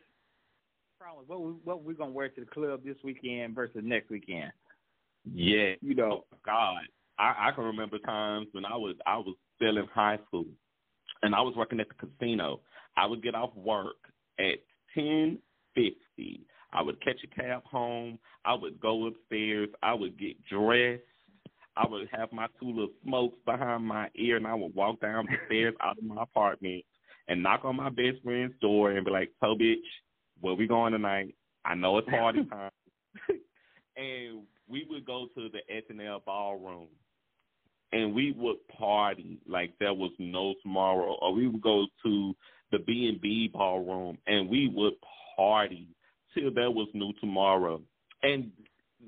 [1.02, 4.52] problem what we what we gonna wear to the club this weekend versus next weekend.
[5.32, 6.82] Yeah, You know, oh God,
[7.18, 10.46] I I can remember times when I was I was still in high school,
[11.22, 12.60] and I was working at the casino.
[12.96, 13.96] I would get off work
[14.38, 14.58] at
[14.94, 15.38] ten
[15.74, 16.46] fifty.
[16.72, 18.18] I would catch a cab home.
[18.44, 19.68] I would go upstairs.
[19.82, 21.02] I would get dressed.
[21.76, 25.26] I would have my two little smokes behind my ear, and I would walk down
[25.26, 26.84] the stairs out of my apartment
[27.28, 29.78] and knock on my best friend's door and be like, "So, bitch,
[30.42, 31.34] where we going tonight?
[31.64, 32.70] I know it's party time."
[33.96, 36.88] and we would go to the SNL ballroom,
[37.92, 41.16] and we would party like there was no tomorrow.
[41.20, 42.34] Or we would go to
[42.70, 44.94] the B and B ballroom, and we would
[45.36, 45.88] party
[46.34, 47.80] till there was no tomorrow.
[48.22, 48.50] And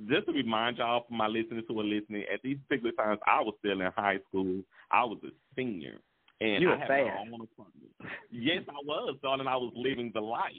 [0.08, 3.40] just to remind y'all, for my listeners who are listening, at these particular times, I
[3.40, 4.60] was still in high school.
[4.90, 5.98] I was a senior,
[6.40, 7.06] and You I were had fast.
[7.06, 7.92] my own apartment.
[8.30, 9.46] Yes, I was, darling.
[9.46, 10.52] I was living the life.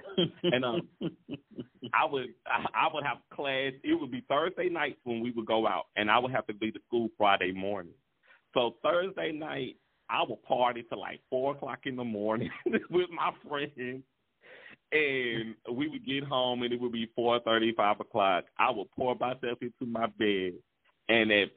[0.44, 0.88] and um,
[1.94, 3.72] I would I, I would have class.
[3.82, 6.54] It would be Thursday nights when we would go out, and I would have to
[6.54, 7.94] be to school Friday morning.
[8.54, 9.76] So Thursday night,
[10.08, 12.50] I would party till like four o'clock in the morning
[12.90, 14.02] with my friends,
[14.92, 18.44] and we would get home, and it would be four thirty, five o'clock.
[18.58, 20.54] I would pour myself into my bed,
[21.08, 21.48] and at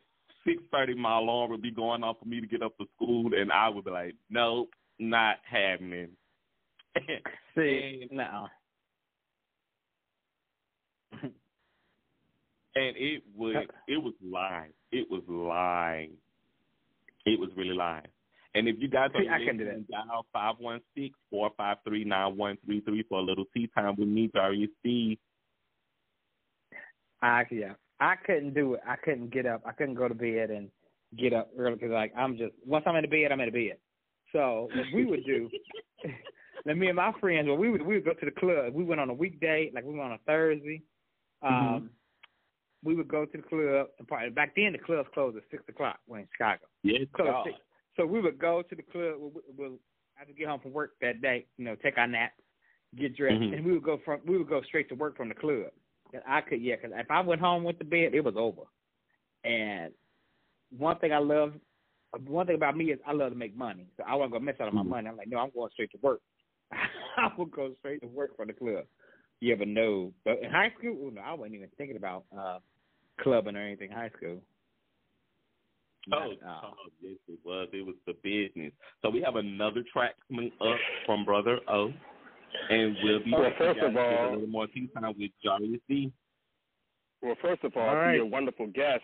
[0.45, 3.31] six thirty, my alarm would be going off for me to get up to school,
[3.33, 4.69] and I would be like, "Nope,
[4.99, 6.09] not happening."
[7.55, 8.47] See, eh, And- no.
[11.23, 11.31] and
[12.75, 13.55] it was
[13.87, 14.71] it was live.
[14.91, 16.09] It was live.
[17.25, 18.05] It was really live.
[18.53, 21.51] And if you guys are See, I can do listening, dial five one six four
[21.57, 25.17] five three nine one three three for a little tea time with me, Darius Steve.
[27.21, 28.81] I yeah, I couldn't do it.
[28.87, 29.61] I couldn't get up.
[29.65, 30.69] I couldn't go to bed and
[31.17, 33.67] get up early because like I'm just once I'm in the bed, I'm in the
[33.67, 33.77] bed.
[34.31, 35.49] So what we would do,
[36.65, 38.73] then me and my friends, well, we would we would go to the club.
[38.73, 40.81] We went on a weekday, like we went on a Thursday.
[41.41, 41.89] Um, Mhm.
[42.83, 44.29] we would go to the club and party.
[44.29, 45.99] Back then, the clubs closed at six o'clock.
[46.07, 46.65] When in Chicago.
[46.83, 47.49] Yes, So, God.
[47.95, 49.15] so we would go to the club.
[49.19, 49.79] We'll, we'll
[50.19, 52.33] after get home from work that day, you know, take our nap,
[52.95, 53.53] get dressed, Mhm.
[53.57, 55.71] and we would go from we would go straight to work from the club.
[56.13, 58.63] And I could, yeah, because if I went home went to bed, it was over.
[59.43, 59.93] And
[60.75, 61.53] one thing I love,
[62.25, 64.59] one thing about me is I love to make money, so I wasn't gonna miss
[64.59, 64.87] out on my Mhm.
[64.87, 65.09] money.
[65.09, 66.21] I'm like, no, I'm going straight to work.
[67.17, 68.85] I would go straight to work for the club.
[69.41, 70.13] You ever know?
[70.23, 72.59] But in high school, oh, no, I wasn't even thinking about uh
[73.21, 73.91] clubbing or anything.
[73.91, 74.41] High school.
[76.13, 77.67] Oh, Not oh, yes, it was.
[77.73, 78.71] It was the business.
[79.01, 81.91] So we have another track coming up from Brother O,
[82.69, 85.13] and we'll be Well, first of you guys with all- a little more tea time
[85.17, 86.11] with Darius D.
[87.21, 88.15] Well, first of all, All for right.
[88.17, 89.03] your wonderful guest,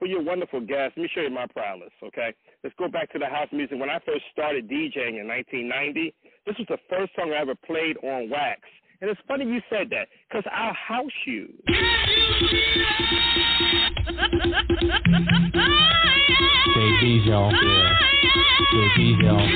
[0.00, 2.34] for your wonderful guest, let me show you my prowess, okay?
[2.64, 3.78] Let's go back to the house music.
[3.78, 6.14] When I first started DJing in 1990,
[6.46, 8.62] this was the first song I ever played on wax.
[9.02, 11.54] And it's funny you said that, because our house shoes.
[16.76, 17.52] JB's y'all.
[17.52, 17.92] Yeah.
[18.72, 19.48] JB's y'all.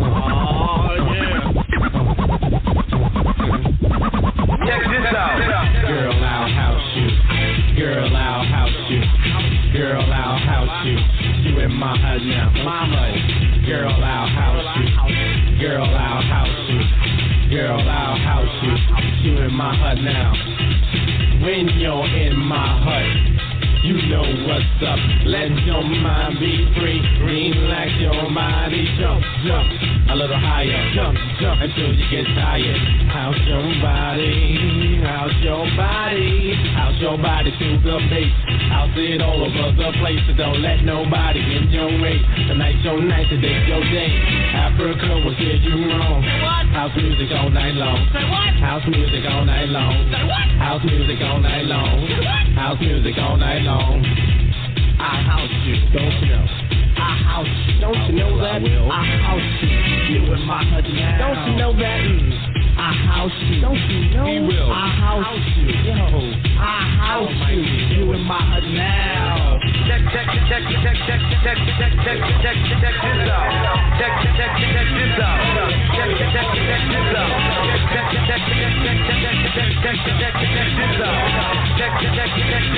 [0.00, 0.94] Oh,
[3.82, 4.07] yeah.
[4.68, 5.40] Check this out.
[5.88, 7.08] Girl, I'll house you.
[7.80, 9.00] Girl, I'll house you.
[9.72, 10.98] Girl, I'll house you.
[11.48, 12.52] You in my hut now.
[12.64, 13.64] My hut.
[13.64, 15.58] Girl, I'll house you.
[15.58, 17.56] Girl, I'll house you.
[17.56, 19.30] Girl, I'll house you.
[19.30, 20.32] You in my hut now.
[21.42, 23.47] When you're in my hut.
[23.82, 24.98] You know what's up.
[25.24, 26.98] Let your mind be free.
[27.22, 28.82] Relax your body.
[28.98, 30.82] Jump, jump a little higher.
[30.96, 32.80] Jump, jump until you get tired.
[33.12, 34.98] How's your body?
[35.04, 36.58] How's your body?
[36.74, 38.32] How's your body to the bass?
[38.74, 40.20] I'll see it all over the place.
[40.26, 42.18] So don't let nobody in your way.
[42.50, 44.10] Tonight's your night, today's your day.
[44.58, 46.22] Africa will did you wrong.
[46.74, 48.00] House music all night long.
[48.58, 49.94] House music all night long.
[50.58, 52.06] House music all night long.
[52.56, 53.67] House music all night long.
[53.68, 56.46] I house you, don't you know?
[56.96, 58.64] I house you, don't you know that?
[58.64, 61.20] I house you, you in my now.
[61.20, 62.00] Don't you know that?
[62.00, 62.48] Mm.
[62.80, 64.24] I house you, don't you know?
[64.24, 64.72] He will.
[64.72, 66.00] I house you, yo.
[66.56, 67.60] I house you,
[67.92, 69.60] you in my hut now.
[69.84, 73.52] Check, check, check, check, check, check, check, check, check, check this out.
[74.00, 75.44] Check, check, check this out.
[75.92, 77.36] Check, check, check this out.
[77.92, 81.20] Check, check, check, check, check, check, check, check, check, check this out.
[81.76, 82.77] Check, check, check, check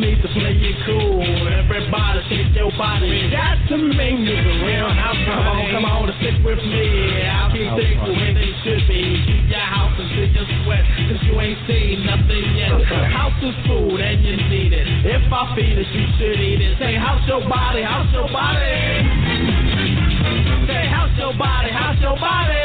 [0.00, 1.20] need to play it cool.
[1.20, 3.04] Everybody shake your body.
[3.04, 6.58] We got to make this a real house Come on, come on, and stick with
[6.64, 7.20] me.
[7.28, 9.20] I'll be there when they should be.
[9.28, 12.80] Keep your house until you sweat, cause you ain't seen nothing yet.
[13.12, 14.88] House is food and you need it.
[15.04, 16.80] If I feed it, you should eat it.
[16.80, 17.84] Say, house your body?
[17.84, 18.72] house your body?
[20.66, 21.70] Say, how's your body?
[21.70, 22.56] house your body?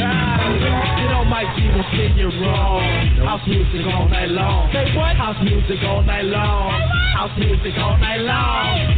[0.00, 2.80] Ah, you know, Mike G will say you're wrong.
[3.24, 3.84] House music
[5.24, 6.70] House music all night long.
[7.16, 8.93] House music all night long.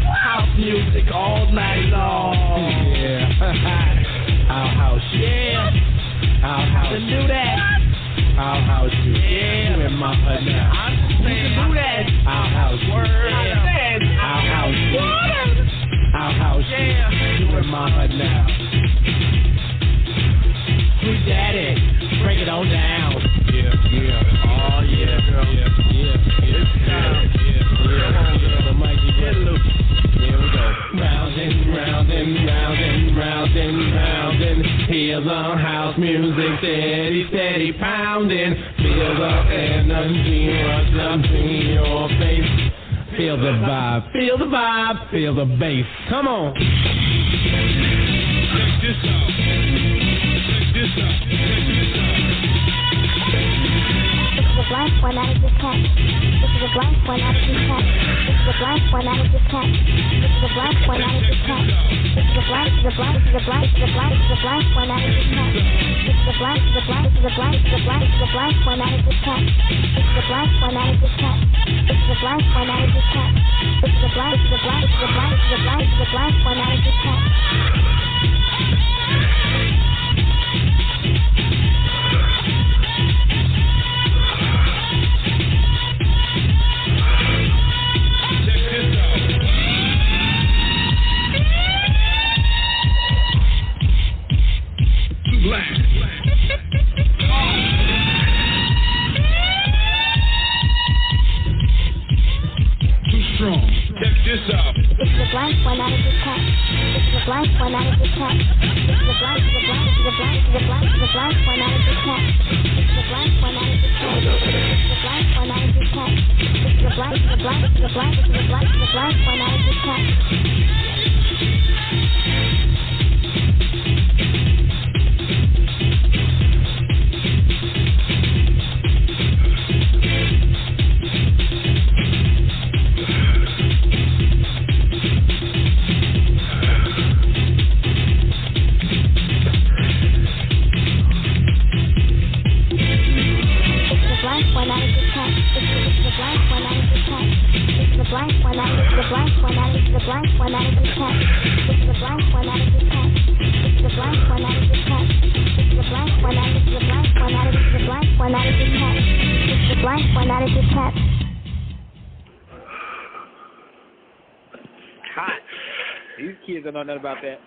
[166.86, 167.40] Kids don't nothing about that.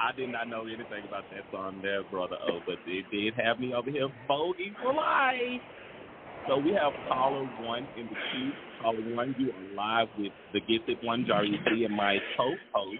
[0.00, 3.60] I did not know anything about that song there, brother O, but it did have
[3.60, 5.60] me over here voting for life.
[6.48, 8.52] So we have caller one in the queue.
[8.82, 12.98] Caller one, you are live with the gifted one, Jari C, and my co-host,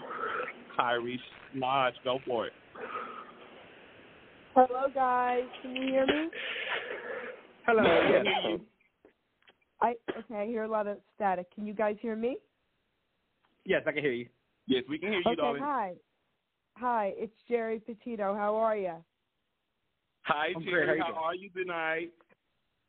[0.76, 1.20] Kyrie
[1.54, 1.94] Lodge.
[2.04, 2.52] Go for it.
[4.54, 5.42] Hello, guys.
[5.60, 6.28] Can you hear me?
[7.66, 7.82] Hello.
[7.82, 8.60] Yes.
[9.82, 10.42] I okay.
[10.42, 11.52] I hear a lot of static.
[11.54, 12.36] Can you guys hear me?
[13.66, 14.28] Yes, I can hear you.
[14.66, 15.36] Yes, we can hear you, Okay.
[15.36, 15.62] darling.
[15.62, 15.94] Hi.
[16.76, 17.14] Hi.
[17.16, 18.34] It's Jerry Petito.
[18.34, 19.04] How are you?
[20.22, 20.64] Hi, I'm.
[20.64, 20.98] Jerry.
[21.00, 22.12] How How are you tonight?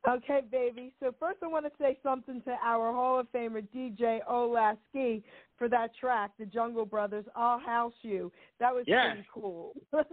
[0.08, 0.94] Okay, baby.
[1.00, 5.24] So first, I want to say something to our Hall of Famer DJ Olaski
[5.58, 7.26] for that track, The Jungle Brothers.
[7.36, 8.32] I'll house you.
[8.60, 9.08] That was Yes.
[9.16, 9.74] pretty cool.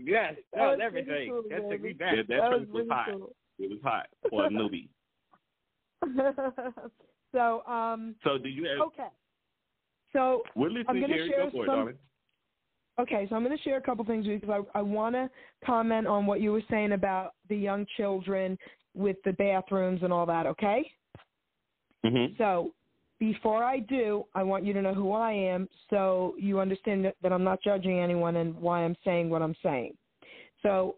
[0.00, 1.30] Yes, that, That was was pretty everything.
[1.30, 1.92] cool, that took me baby.
[1.94, 2.14] back.
[2.14, 3.10] Yeah, that, that was track was really hot.
[3.10, 3.36] cool.
[3.58, 4.88] It was hot for a newbie.
[7.32, 8.86] so, um, So do you have?
[8.86, 9.08] okay.
[10.12, 11.28] So We're listening, I'm gonna Jerry.
[11.28, 11.98] share it, some- darling.
[13.00, 15.14] Okay, so I'm going to share a couple things with you because I, I want
[15.14, 15.30] to
[15.64, 18.58] comment on what you were saying about the young children
[18.94, 20.90] with the bathrooms and all that, okay?
[22.04, 22.34] Mm-hmm.
[22.36, 22.72] So
[23.20, 27.14] before I do, I want you to know who I am so you understand that,
[27.22, 29.96] that I'm not judging anyone and why I'm saying what I'm saying.
[30.62, 30.96] So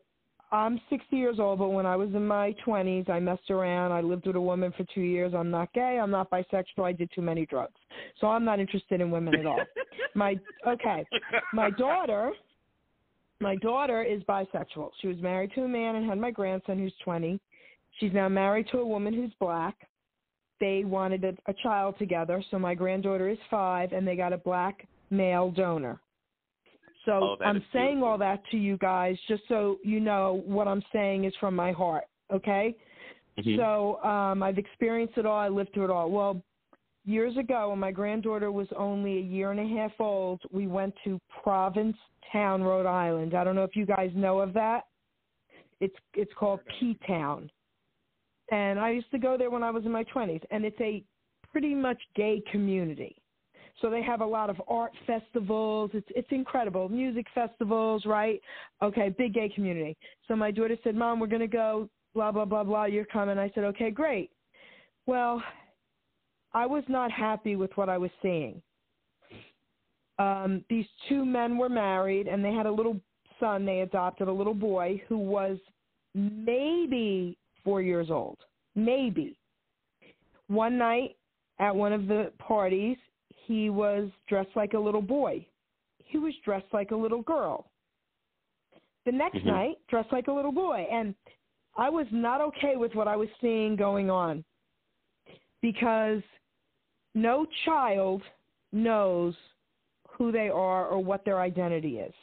[0.53, 3.93] I'm 60 years old, but when I was in my 20s, I messed around.
[3.93, 5.33] I lived with a woman for two years.
[5.33, 6.01] I'm not gay.
[6.03, 6.85] I'm not bisexual.
[6.85, 7.77] I did too many drugs.
[8.21, 9.61] So I'm not interested in women at all.
[10.15, 10.37] my
[10.67, 11.07] okay,
[11.53, 12.33] my daughter,
[13.41, 14.91] my daughter is bisexual.
[15.01, 17.39] She was married to a man and had my grandson who's 20.
[17.99, 19.77] She's now married to a woman who's black.
[20.59, 24.39] They wanted a, a child together, so my granddaughter is five, and they got a
[24.39, 26.01] black male donor.
[27.05, 28.09] So Oh, I'm saying beautiful.
[28.09, 31.73] all that to you guys just so you know what I'm saying is from my
[31.73, 32.77] heart, okay?
[33.39, 33.57] Mhm.
[33.57, 35.39] So um, I've experienced it all.
[35.39, 36.11] I lived through it all.
[36.11, 36.43] Well,
[37.05, 40.95] years ago, when my granddaughter was only a year and a half old, we went
[41.05, 43.35] to Provincetown, Rhode Island.
[43.35, 44.85] I don't know if you guys know of that.
[45.81, 47.51] It's it's called Key Town,
[48.53, 51.03] and I used to go there when I was in my twenties, and it's a
[51.51, 53.17] pretty much gay community.
[53.81, 55.91] So they have a lot of art festivals.
[55.95, 56.89] It's it's incredible.
[56.89, 58.41] Music festivals, right?
[58.83, 59.97] Okay, big gay community.
[60.29, 62.85] So my daughter said, "Mom, we're going to go blah blah blah blah.
[62.85, 64.31] You're coming." I said, "Okay, great."
[65.07, 65.43] Well,
[66.53, 68.61] I was not happy with what I was seeing.
[70.19, 73.01] Um, these two men were married and they had a little
[73.39, 73.65] son.
[73.65, 75.57] They adopted a little boy who was
[76.15, 78.39] maybe four years old.
[78.75, 79.37] Maybe.
[80.49, 81.17] One night
[81.59, 82.97] at one of the parties,
[83.47, 85.47] he was dressed like a little boy.
[86.05, 87.71] He was dressed like a little girl.
[89.05, 89.47] The next Mhm.
[89.47, 90.87] night, dressed like a little boy.
[90.91, 91.15] And
[91.77, 94.45] I was not okay with what I was seeing going on
[95.61, 96.23] because
[97.15, 98.23] no child
[98.73, 99.37] knows
[100.09, 102.15] who they are or what their identity is.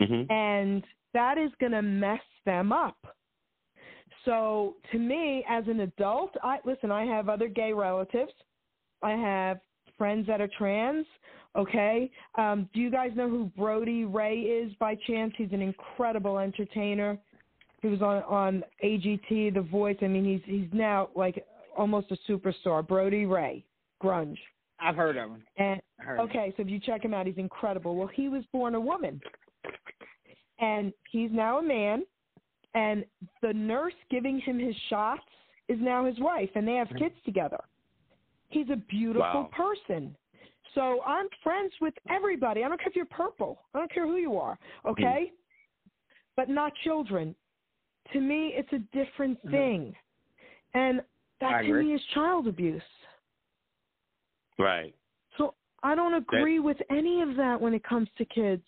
[0.00, 0.30] Mm-hmm.
[0.30, 2.96] And that is going to mess them up.
[4.24, 6.90] So to me, as an adult, I listen.
[6.90, 8.32] I have other gay relatives.
[9.06, 9.60] I have
[9.96, 11.06] friends that are trans.
[11.54, 12.10] Okay.
[12.36, 15.32] Um, do you guys know who Brody Ray is by chance?
[15.38, 17.16] He's an incredible entertainer.
[17.82, 19.96] He was on on AGT, The Voice.
[20.02, 21.44] I mean, he's he's now like
[21.78, 22.86] almost a superstar.
[22.86, 23.64] Brody Ray,
[24.02, 24.38] grunge.
[24.80, 25.42] I've heard of him.
[25.56, 26.30] And heard of him.
[26.30, 27.94] okay, so if you check him out, he's incredible.
[27.94, 29.20] Well, he was born a woman,
[30.58, 32.04] and he's now a man.
[32.74, 33.04] And
[33.40, 35.22] the nurse giving him his shots
[35.68, 37.60] is now his wife, and they have kids together.
[38.48, 39.50] He's a beautiful Wow.
[39.52, 40.16] person.
[40.74, 42.64] So I'm friends with everybody.
[42.64, 43.62] I don't care if you're purple.
[43.74, 44.58] I don't care who you are.
[44.82, 44.88] Hmm.
[44.90, 45.32] Okay,
[46.36, 47.34] but not children.
[48.12, 49.50] To me, it's a different mm-hmm.
[49.50, 49.96] thing,
[50.74, 51.02] and
[51.40, 51.86] that I to agree.
[51.86, 52.82] me is child abuse.
[54.58, 54.94] Right.
[55.38, 58.64] So I don't agree with any of that when it comes to kids.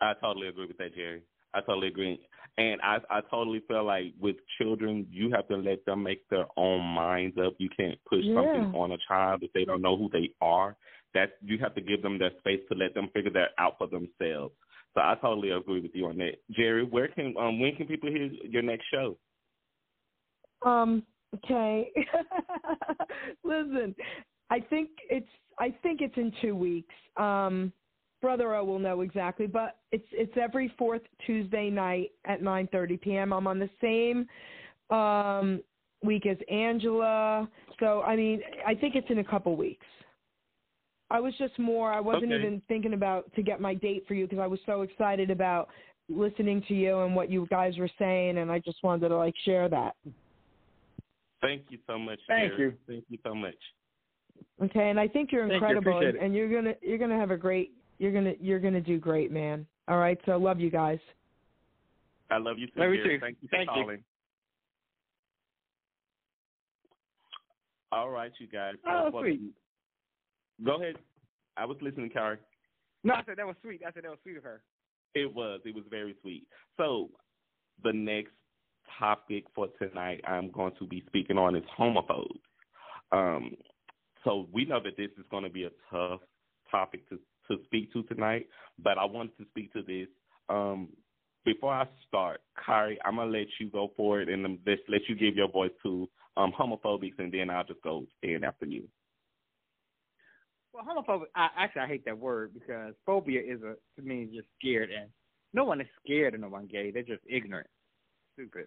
[0.00, 1.22] I totally agree with that, Jerry.
[1.54, 2.20] I totally agree.
[2.58, 6.46] And I I totally feel like with children, you have to let them make their
[6.56, 7.54] own minds up.
[7.58, 10.76] You can't push something on a child if they don't know who they are.
[11.12, 13.88] That you have to give them that space to let them figure that out for
[13.88, 14.54] themselves.
[14.94, 16.84] So I totally agree with you on that, Jerry.
[16.84, 19.18] Where can um when can people hear your next show?
[20.62, 21.02] Um,
[21.34, 21.92] okay.
[23.44, 23.94] Listen,
[24.48, 25.28] I think it's
[25.58, 26.94] I think it's in two weeks.
[27.18, 27.72] Um
[28.22, 32.96] Brother O will know exactly, but it's it's every fourth Tuesday night at nine thirty
[32.96, 33.32] PM.
[33.32, 34.26] I'm on the same
[34.90, 35.62] um
[36.02, 37.48] week as Angela.
[37.80, 39.86] So I mean I think it's in a couple weeks.
[41.10, 42.36] I was just more I wasn't Okay.
[42.36, 45.68] even thinking about to get my date for you because I was so excited about
[46.08, 49.34] listening to you and what you guys were saying and I just wanted to like
[49.44, 49.94] share that.
[51.42, 52.18] Thank you so much.
[52.28, 52.62] Thank Jerry.
[52.62, 52.74] you.
[52.88, 53.54] Thank you so much.
[54.62, 57.18] Okay, and I think you're Thank you, incredible, appreciate and, and you're gonna you're gonna
[57.18, 59.66] have a great you're gonna you're gonna do great, man.
[59.88, 60.98] All right, so love you guys.
[62.30, 63.18] I love you too, Love you too.
[63.20, 63.82] Thank you for Thank you.
[63.82, 64.04] calling.
[67.92, 68.74] All right, you guys.
[68.86, 69.40] Oh, Well, sweet.
[70.64, 70.96] Go ahead.
[71.56, 72.38] I was listening, Kire.
[73.04, 73.82] No, I said that was sweet.
[73.86, 74.62] I said that was sweet of her.
[75.14, 75.60] It was.
[75.64, 76.46] It was very sweet.
[76.76, 77.10] So,
[77.84, 78.32] the next
[78.98, 82.40] topic for tonight I'm going to be speaking on is homophobes.
[83.12, 83.52] Um,
[84.24, 86.20] so we know that this is going to be a tough
[86.70, 87.18] topic to
[87.48, 88.46] to speak to tonight,
[88.78, 90.08] but I wanted to speak to this.
[90.48, 90.88] Um,
[91.44, 95.14] before I start, Kire, I'm gonna let you go for it, and let's let you
[95.14, 98.88] give your voice to um, homophobics, and then I'll just go stand after you.
[100.72, 101.26] Well, homophobic.
[101.34, 105.08] I, actually, I hate that word because phobia is a to me just scared, and
[105.54, 106.90] no one is scared of no one gay.
[106.90, 107.68] They're just ignorant,
[108.34, 108.66] stupid.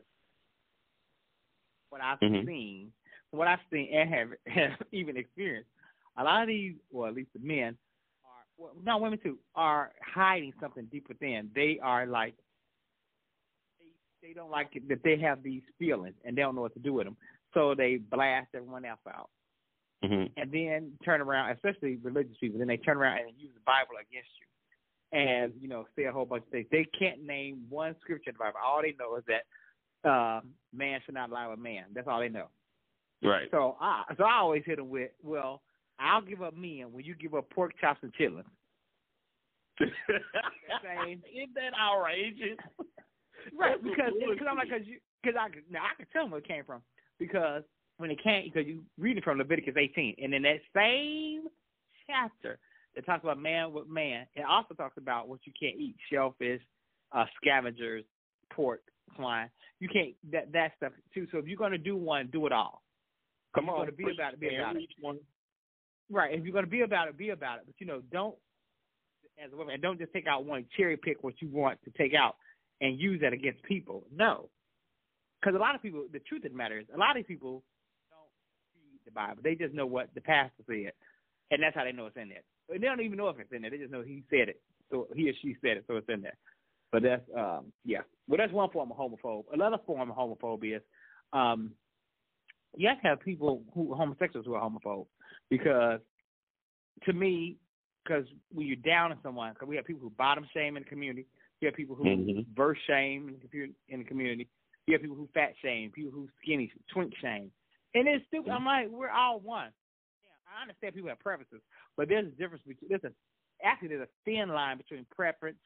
[1.89, 2.45] What I've Mhm.
[2.45, 2.93] seen,
[3.31, 5.69] what I've seen, and have, have even experienced,
[6.17, 7.77] a lot of these, well, at least the men,
[8.59, 11.49] well, no women too, are hiding something deep within.
[11.55, 12.35] They are like,
[13.79, 16.73] they, they don't like it, that they have these feelings and they don't know what
[16.73, 17.17] to do with them,
[17.53, 19.29] so they blast everyone else out
[20.03, 20.31] Mm-hmm.
[20.37, 23.95] and then turn around, especially religious people, then they turn around and use the Bible
[23.99, 26.67] against you, and you know say a whole bunch of things.
[26.71, 28.59] They can't name one scripture in the Bible.
[28.65, 30.39] All they know is that uh,
[30.73, 31.83] man should not lie with man.
[31.93, 32.47] That's all they know.
[33.21, 33.49] Right.
[33.51, 35.63] So I so I always hit them with, well,
[35.99, 38.45] I'll give up men when you give up pork chops and chitlins.
[39.79, 42.57] Isn't that outrageous?
[43.57, 46.39] Right, because because I'm like, because you, because I now I can tell them where
[46.39, 46.81] it came from
[47.19, 47.63] because
[47.97, 51.43] when it came, because you read it from Leviticus 18, and in that same
[52.07, 52.57] chapter
[52.95, 56.61] that talks about man with man, it also talks about what you can't eat: shellfish,
[57.11, 58.05] uh, scavengers,
[58.51, 58.81] pork,
[59.15, 59.49] swine.
[59.79, 61.27] You can't that that stuff too.
[61.31, 62.81] So if you're going to do one, do it all.
[63.53, 64.83] Come you're on, going to be about it, be about it.
[64.83, 65.19] each one.
[66.09, 66.37] Right.
[66.37, 67.63] If you're going to be about it, be about it.
[67.65, 68.35] But you know, don't
[69.43, 71.91] as a woman, and don't just take out one cherry pick what you want to
[71.91, 72.35] take out,
[72.81, 74.03] and use that against people.
[74.13, 74.49] No,
[75.39, 77.63] because a lot of people, the truth of the matter is, a lot of people
[78.09, 79.41] don't read the Bible.
[79.43, 80.93] They just know what the pastor said,
[81.51, 82.43] and that's how they know it's in there.
[82.69, 83.71] And they don't even know if it's in there.
[83.71, 86.21] They just know he said it, so he or she said it, so it's in
[86.21, 86.37] there.
[86.91, 88.01] But that's um, yeah.
[88.27, 89.45] Well, that's one form of homophobe.
[89.53, 90.81] Another form of homophobia is
[91.33, 91.71] um,
[92.75, 95.05] you have to have people who homosexuals who are homophobes
[95.49, 95.99] because
[97.05, 97.57] to me,
[98.03, 100.89] because when you're down on someone, because we have people who bottom shame in the
[100.89, 101.25] community,
[101.61, 102.45] you have people who Mhm.
[102.55, 104.47] verse shame in the, compu- in the community,
[104.87, 107.51] you have people who fat shame, people who skinny twink shame,
[107.93, 108.51] and it's stupid.
[108.51, 109.71] I'm like, we're all one.
[110.23, 111.61] Yeah, I understand people have preferences,
[111.95, 113.13] but there's a difference between there's a
[113.63, 115.59] actually there's a thin line between preference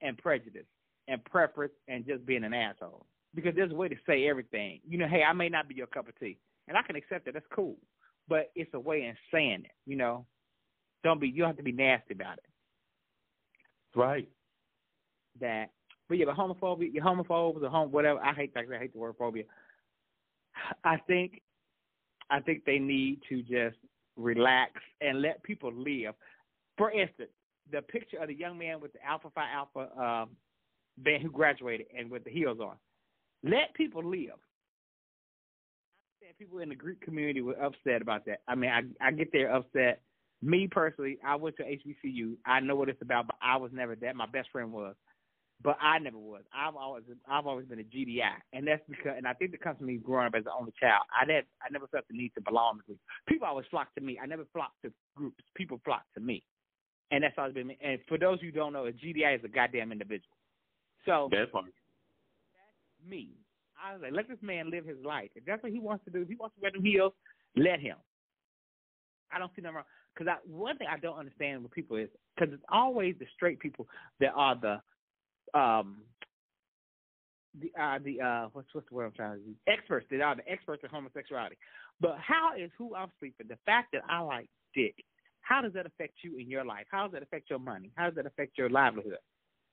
[0.00, 0.66] and prejudice,
[1.08, 3.06] and preference and just being an asshole.
[3.34, 4.80] Because there's a way to say everything.
[4.88, 7.24] You know, hey, I may not be your cup of tea, and I can accept
[7.24, 7.34] that.
[7.34, 7.76] That's cool,
[8.28, 9.72] but it's a way in saying it.
[9.86, 10.26] You know,
[11.04, 11.28] don't be.
[11.28, 12.44] You don't have to be nasty about it.
[13.94, 14.28] Right.
[15.40, 15.70] That,
[16.08, 18.20] but yeah, but homophobia, your homophobes or home whatever.
[18.20, 18.52] I hate.
[18.56, 19.44] I hate the word phobia.
[20.84, 21.40] I think,
[22.30, 23.76] I think they need to just
[24.16, 26.14] relax and let people live.
[26.76, 27.30] For instance,
[27.70, 30.30] the picture of the young man with the Alpha Phi Alpha um,
[30.98, 32.74] band who graduated and with the heels on.
[33.44, 34.38] Let people live.
[36.28, 38.40] Understand people in the Greek community were upset about that.
[38.46, 40.02] I mean, I I get they're upset.
[40.42, 42.36] Me personally, I went to HBCU.
[42.44, 44.14] I know what it's about, but I was never that.
[44.14, 44.94] My best friend was,
[45.62, 46.42] but I never was.
[46.52, 49.78] I've always I've always been a GDI, and that's because, and I think it comes
[49.78, 51.02] from me growing up as the only child.
[51.18, 53.00] I did I never felt the need to belong to groups.
[53.26, 54.18] People always flock to me.
[54.22, 55.42] I never flocked to groups.
[55.56, 56.42] People flock to me,
[57.10, 57.78] and that's always been me.
[57.82, 60.36] And for those who don't know, a GDI is a goddamn individual.
[61.06, 61.66] So That part.
[63.08, 63.30] me.
[63.82, 65.30] I was like, let this man live his life.
[65.34, 67.12] If that's what he wants to do, if he wants to wear them heels,
[67.56, 67.96] let him.
[69.32, 69.84] I don't see nothing wrong.
[70.14, 73.60] Because I, one thing I don't understand with people is because it's always the straight
[73.60, 73.86] people
[74.20, 76.02] that are the um
[77.60, 80.36] the uh the uh what's what's the word I'm trying to use experts that are
[80.36, 81.56] the experts in homosexuality.
[82.00, 84.94] But how is who I'm sleeping the fact that I like dick?
[85.40, 86.86] How does that affect you in your life?
[86.90, 87.90] How does that affect your money?
[87.96, 89.18] How does that affect your livelihood?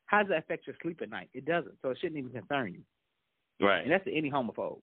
[0.05, 1.29] How does that affect your sleep at night?
[1.33, 1.75] It doesn't.
[1.81, 2.81] So it shouldn't even concern you.
[3.59, 3.83] Right.
[3.83, 4.79] And that's to any homophobe.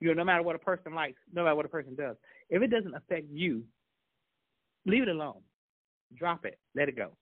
[0.00, 2.16] You know, no matter what a person likes, no matter what a person does,
[2.50, 3.62] if it doesn't affect you,
[4.86, 5.40] leave it alone.
[6.16, 6.58] Drop it.
[6.74, 7.12] Let it go.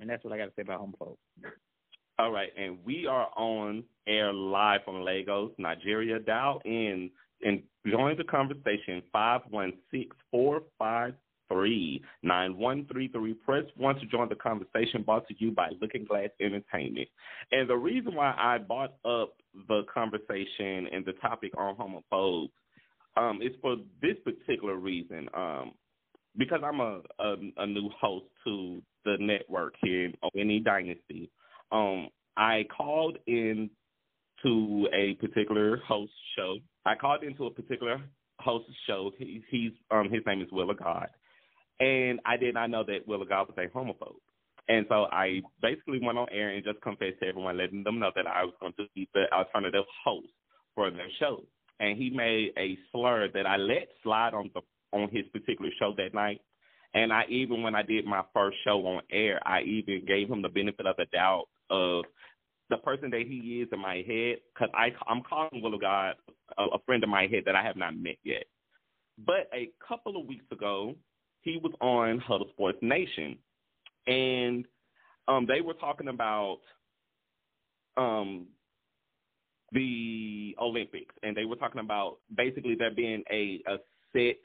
[0.00, 1.16] And that's what I got to say about homophobes.
[2.18, 6.18] All right, and we are on air live from Lagos, Nigeria.
[6.18, 7.10] Dial in
[7.42, 11.12] and join the conversation five one six four five
[11.48, 13.34] three nine one three three.
[13.34, 17.08] Press one to join the conversation brought to you by Looking Glass Entertainment.
[17.52, 19.34] And the reason why I brought up
[19.68, 22.50] the conversation and the topic on homophobes
[23.16, 25.28] um, is for this particular reason.
[25.34, 25.72] Um,
[26.38, 31.30] because I'm a, a a new host to the network here in ONE Dynasty,
[31.72, 33.70] um, I called in
[34.42, 36.58] to a particular host show.
[36.84, 38.00] I called into a particular
[38.40, 39.12] host show.
[39.18, 41.08] He, he's um his name is Will of God,
[41.80, 44.16] and I did not know that Will of God was a homophobe.
[44.68, 48.10] And so I basically went on air and just confessed to everyone, letting them know
[48.16, 50.28] that I was going to be the alternative host
[50.74, 51.44] for their show.
[51.78, 54.62] And he made a slur that I let slide on the
[54.92, 56.40] on his particular show that night.
[56.94, 60.42] And I even when I did my first show on air, I even gave him
[60.42, 62.04] the benefit of the doubt of
[62.70, 66.14] the person that he is in my head, because I I'm calling Will of God
[66.58, 68.44] a, a friend of my head that I have not met yet.
[69.24, 70.94] But a couple of weeks ago,
[71.46, 73.38] he was on Huddle Sports Nation,
[74.08, 74.64] and
[75.28, 76.58] um, they were talking about
[77.96, 78.48] um,
[79.70, 83.76] the Olympics, and they were talking about basically there being a, a
[84.12, 84.36] set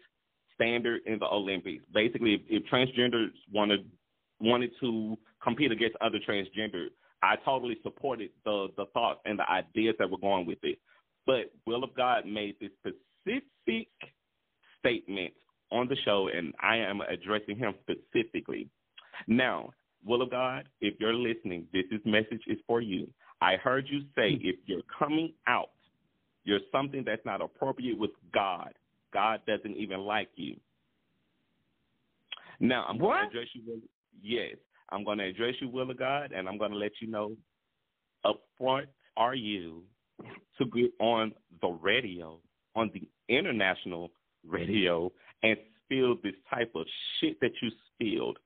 [0.54, 1.84] standard in the Olympics.
[1.92, 3.84] Basically, if, if transgenders wanted
[4.40, 6.88] wanted to compete against other transgender,
[7.24, 10.78] I totally supported the the thoughts and the ideas that were going with it.
[11.26, 13.88] But Will of God made this specific
[14.80, 15.34] statement
[15.72, 18.68] on the show, and I am addressing him specifically.
[19.28, 19.72] Now,
[20.06, 23.08] Will of God, if you're listening, this is message is for you.
[23.42, 24.48] I heard you say hmm.
[24.48, 25.72] if you're coming out,
[26.44, 28.74] you're something that's not appropriate with God.
[29.14, 30.56] God doesn't even like you.
[32.60, 33.62] Now I'm going to address you.
[33.68, 33.80] Will,
[34.22, 34.56] yes,
[34.90, 37.36] I'm going to address you, Will of God, and I'm going to let you know
[38.24, 38.88] up front.
[39.18, 39.84] Are you
[40.58, 42.40] to get on the radio,
[42.76, 44.12] on the international
[44.48, 45.12] radio,
[45.44, 46.86] and spill this type of
[47.20, 48.38] shit that you spilled?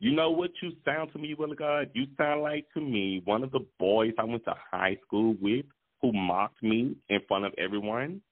[0.00, 1.90] You know what you sound to me, Will God?
[1.92, 5.66] You sound like to me one of the boys I went to high school with
[6.00, 8.22] who mocked me in front of everyone.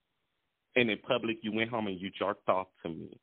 [0.77, 3.19] And in public, you went home and you jerked off to me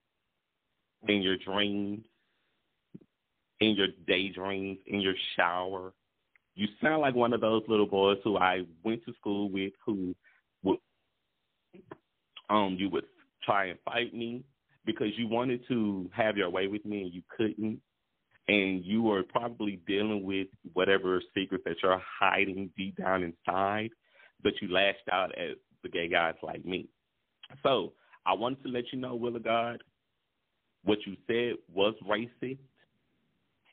[1.08, 2.04] in your dreams,
[3.62, 5.94] in your daydreams, in your shower.
[6.56, 10.16] You sound like one of those little boys who I went to school with who
[10.64, 10.80] would
[12.50, 13.06] um you would
[13.44, 14.44] try and fight me
[14.86, 17.82] because you wanted to have your way with me and you couldn't
[18.48, 23.90] and you were probably dealing with whatever secrets that you're hiding deep down inside,
[24.44, 26.88] but you lashed out at the gay guys like me.
[27.64, 27.94] So
[28.26, 29.82] I wanted to let you know, Will of God,
[30.84, 32.60] what you said was racist.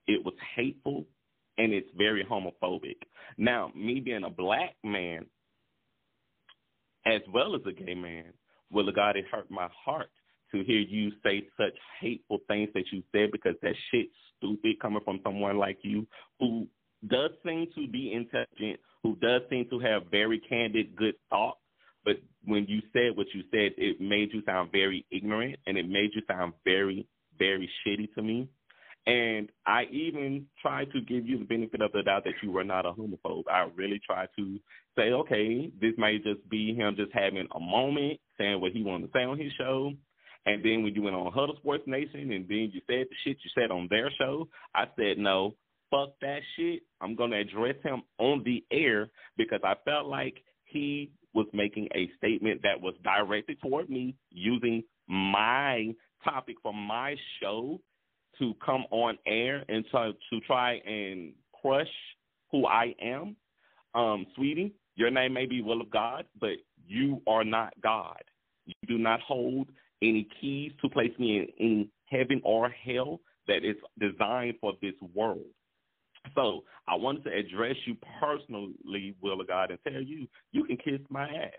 [0.06, 1.04] It was hateful
[1.58, 2.96] and it's very homophobic.
[3.36, 5.26] Now, me being a black man,
[7.04, 8.32] as well as a gay man,
[8.70, 10.08] Will of God, it hurt my heart
[10.52, 15.02] to hear you say such hateful things that you said because that shit's stupid coming
[15.04, 16.06] from someone like you
[16.38, 16.66] who
[17.08, 21.58] does seem to be intelligent, who does seem to have very candid, good thoughts.
[22.04, 25.88] But when you said what you said, it made you sound very ignorant and it
[25.88, 27.06] made you sound very,
[27.38, 28.48] very shitty to me.
[29.06, 32.62] And I even tried to give you the benefit of the doubt that you were
[32.62, 33.44] not a homophobe.
[33.50, 34.60] I really tried to
[34.96, 39.06] say, okay, this might just be him just having a moment, saying what he wanted
[39.06, 39.92] to say on his show.
[40.46, 43.36] And then when you went on Huddle Sports Nation and then you said the shit
[43.44, 45.54] you said on their show, I said, no,
[45.90, 46.82] fuck that shit.
[47.00, 51.88] I'm going to address him on the air because I felt like he was making
[51.94, 57.80] a statement that was directed toward me using my topic from my show
[58.38, 61.86] to come on air and to, to try and crush
[62.50, 63.36] who I am.
[63.94, 68.22] Um, sweetie, your name may be Will of God, but you are not God.
[68.66, 69.68] You do not hold
[70.02, 74.94] any keys to place me in, in heaven or hell that is designed for this
[75.14, 75.46] world.
[76.34, 80.76] So I wanted to address you personally, Will of God, and tell you you can
[80.76, 81.52] kiss my ass.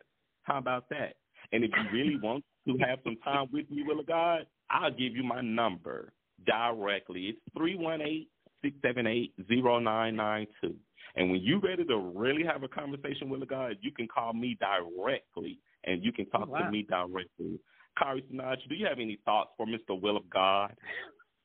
[0.43, 1.15] How about that?
[1.51, 4.91] And if you really want to have some time with me, Will of God, I'll
[4.91, 6.13] give you my number
[6.45, 7.25] directly.
[7.27, 8.29] It's three one eight
[8.61, 10.75] six seven eight zero nine nine two.
[11.15, 14.33] And when you're ready to really have a conversation with a God, you can call
[14.33, 16.59] me directly and you can talk wow.
[16.59, 17.59] to me directly.
[17.97, 19.99] Kire Senoj, do you have any thoughts for Mr.
[19.99, 20.75] Will of God?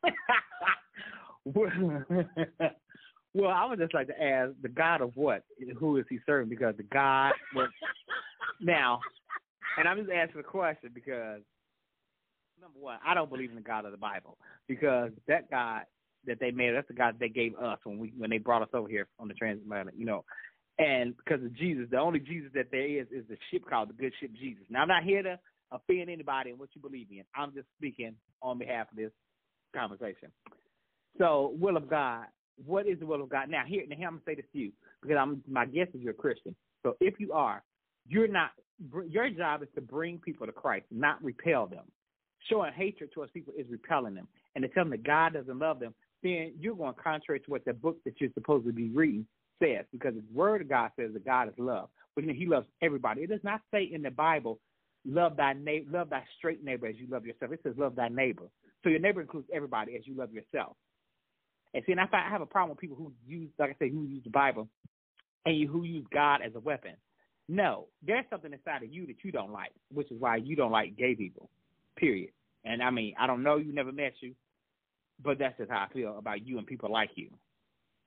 [1.44, 5.44] well, I would just like to ask the God of what?
[5.78, 6.48] Who is he serving?
[6.48, 7.68] Because the God was
[8.60, 9.00] now,
[9.76, 11.40] and I'm just asking the question because
[12.60, 15.82] number one, I don't believe in the God of the Bible because that God
[16.26, 18.68] that they made, that's the God they gave us when we when they brought us
[18.74, 20.24] over here on the transatlantic, you know.
[20.78, 23.94] And because of Jesus, the only Jesus that there is is the ship called the
[23.94, 24.62] Good Ship Jesus.
[24.70, 25.38] Now I'm not here to
[25.72, 27.24] offend anybody in what you believe in.
[27.36, 29.10] I'm just speaking on behalf of this
[29.74, 30.30] conversation.
[31.18, 32.26] So, will of God,
[32.64, 33.48] what is the will of God?
[33.48, 36.00] Now, here, now here I'm gonna say this to you because I'm my guess is
[36.00, 36.54] you're a Christian.
[36.82, 37.62] So, if you are,
[38.08, 38.50] you're not.
[39.08, 41.84] Your job is to bring people to Christ, not repel them.
[42.48, 45.80] Showing hatred towards people is repelling them, and to tell them that God doesn't love
[45.80, 45.92] them,
[46.22, 49.26] then you're going contrary to what the book that you're supposed to be reading
[49.60, 51.88] says, because the Word of God says that God is love,
[52.26, 53.22] means He loves everybody.
[53.22, 54.58] It does not say in the Bible
[55.08, 57.52] love thy neighbor, love thy straight neighbor as you love yourself.
[57.52, 58.44] It says love thy neighbor.
[58.84, 60.76] So your neighbor includes everybody as you love yourself.
[61.74, 63.84] And see, and I, find, I have a problem with people who use, like I
[63.84, 64.68] say, who use the Bible
[65.44, 66.92] and you, who use God as a weapon.
[67.48, 70.70] No, there's something inside of you that you don't like, which is why you don't
[70.70, 71.48] like gay people.
[71.96, 72.30] Period.
[72.64, 74.34] And I mean, I don't know you, never met you,
[75.22, 77.30] but that's just how I feel about you and people like you.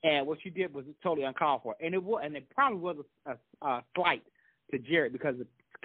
[0.04, 2.98] And what you did was totally uncalled for, and it was, and it probably was
[3.26, 4.24] a, a, a slight
[4.72, 5.36] to Jared because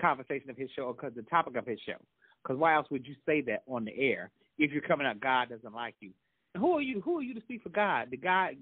[0.00, 1.96] conversation of his show or because the topic of his show.
[2.42, 5.48] Because why else would you say that on the air if you're coming out God
[5.48, 6.10] doesn't like you?
[6.56, 7.00] Who are you?
[7.00, 8.10] Who are you to speak for God?
[8.10, 8.56] Did God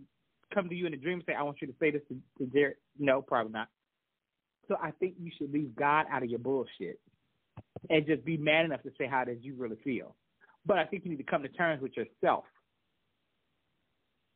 [0.52, 2.16] come to you in a dream and say, "I want you to say this to,
[2.38, 2.76] to Jared"?
[2.98, 3.68] No, probably not.
[4.68, 6.98] So I think you should leave God out of your bullshit
[7.90, 10.14] and just be mad enough to say how does you really feel.
[10.66, 12.44] But I think you need to come to terms with yourself,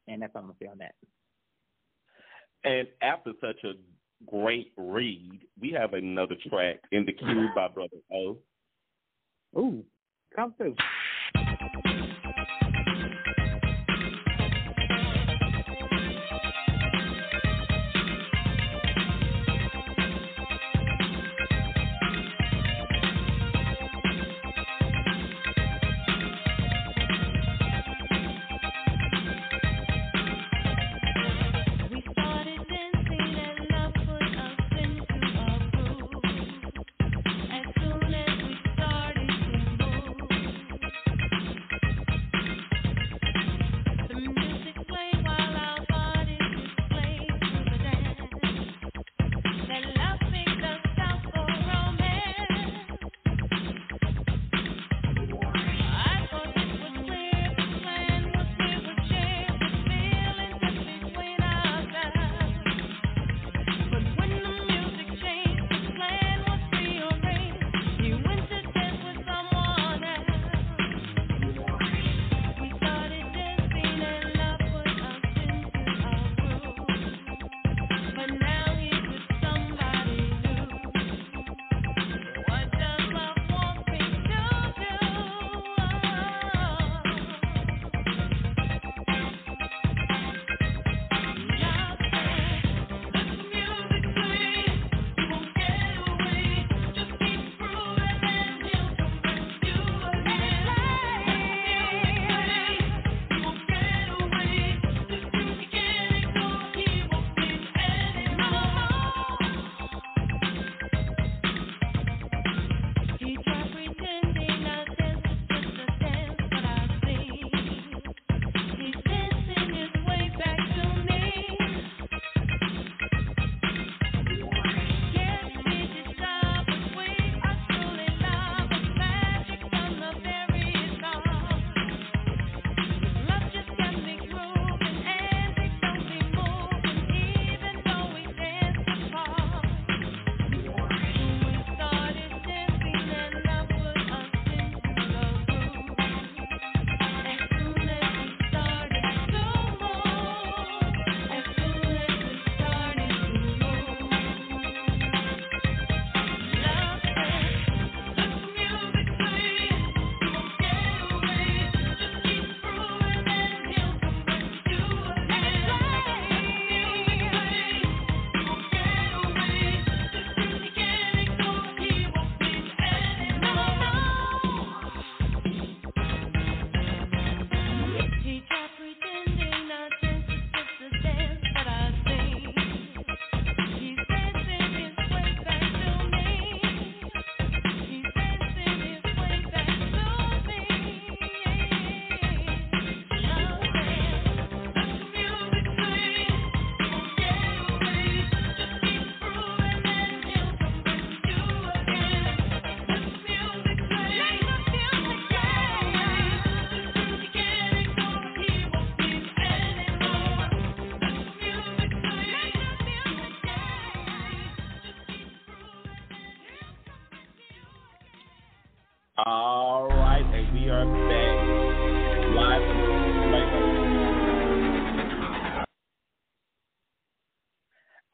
[0.06, 0.94] and that's all I'm gonna say on that.
[2.64, 3.72] And after such a
[4.26, 8.36] great read, we have another track in the queue by Brother O.
[9.56, 9.84] Ooh,
[10.34, 10.74] come through.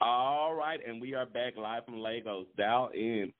[0.07, 2.45] All right, and we are back live from Lagos.
[2.59, 3.33] Dial in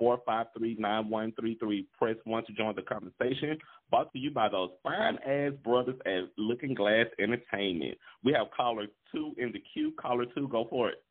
[0.00, 1.86] 516-453-9133.
[1.98, 3.58] Press 1 to join the conversation.
[3.90, 7.98] Brought to you by those fine-ass brothers at Looking Glass Entertainment.
[8.22, 9.92] We have caller 2 in the queue.
[10.00, 11.02] Caller 2, go for it.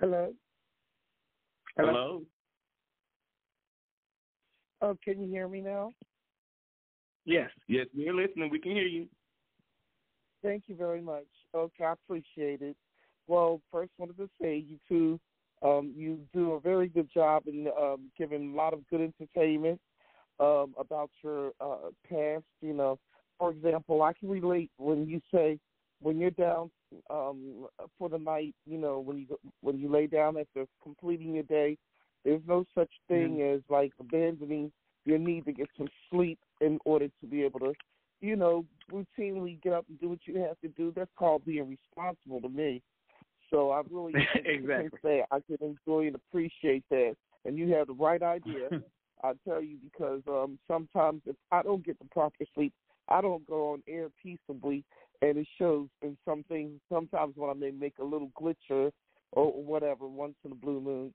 [0.00, 0.34] Hello.
[1.76, 2.22] Hello?
[4.82, 5.94] Oh, can you hear me now?
[7.24, 7.50] Yes.
[7.68, 8.50] Yes, we're listening.
[8.50, 9.06] We can hear you.
[10.42, 11.26] Thank you very much.
[11.54, 12.76] Okay, I appreciate it.
[13.26, 15.20] Well, first wanted to say you two,
[15.62, 19.80] um, you do a very good job in um, giving a lot of good entertainment
[20.38, 22.44] um, about your uh, past.
[22.62, 22.98] You know,
[23.38, 25.58] for example, I can relate when you say
[26.00, 26.70] when you're down
[27.10, 27.66] um,
[27.98, 28.54] for the night.
[28.66, 31.76] You know, when you when you lay down after completing your day,
[32.24, 34.72] there's no such thing as like abandoning
[35.04, 37.72] your need to get some sleep in order to be able to,
[38.20, 40.92] you know, routinely get up and do what you have to do.
[40.94, 42.82] That's called being responsible to me.
[43.50, 44.14] So I really
[44.44, 44.74] Exactly.
[44.74, 47.16] can say I can enjoy and appreciate that.
[47.44, 48.68] And you have the right idea.
[49.22, 52.72] I tell you because um sometimes if I don't get the proper sleep,
[53.08, 54.84] I don't go on air peaceably,
[55.20, 56.80] and it shows in some things.
[56.90, 58.90] Sometimes when I may make a little glitcher
[59.32, 61.12] or whatever once in a blue moon.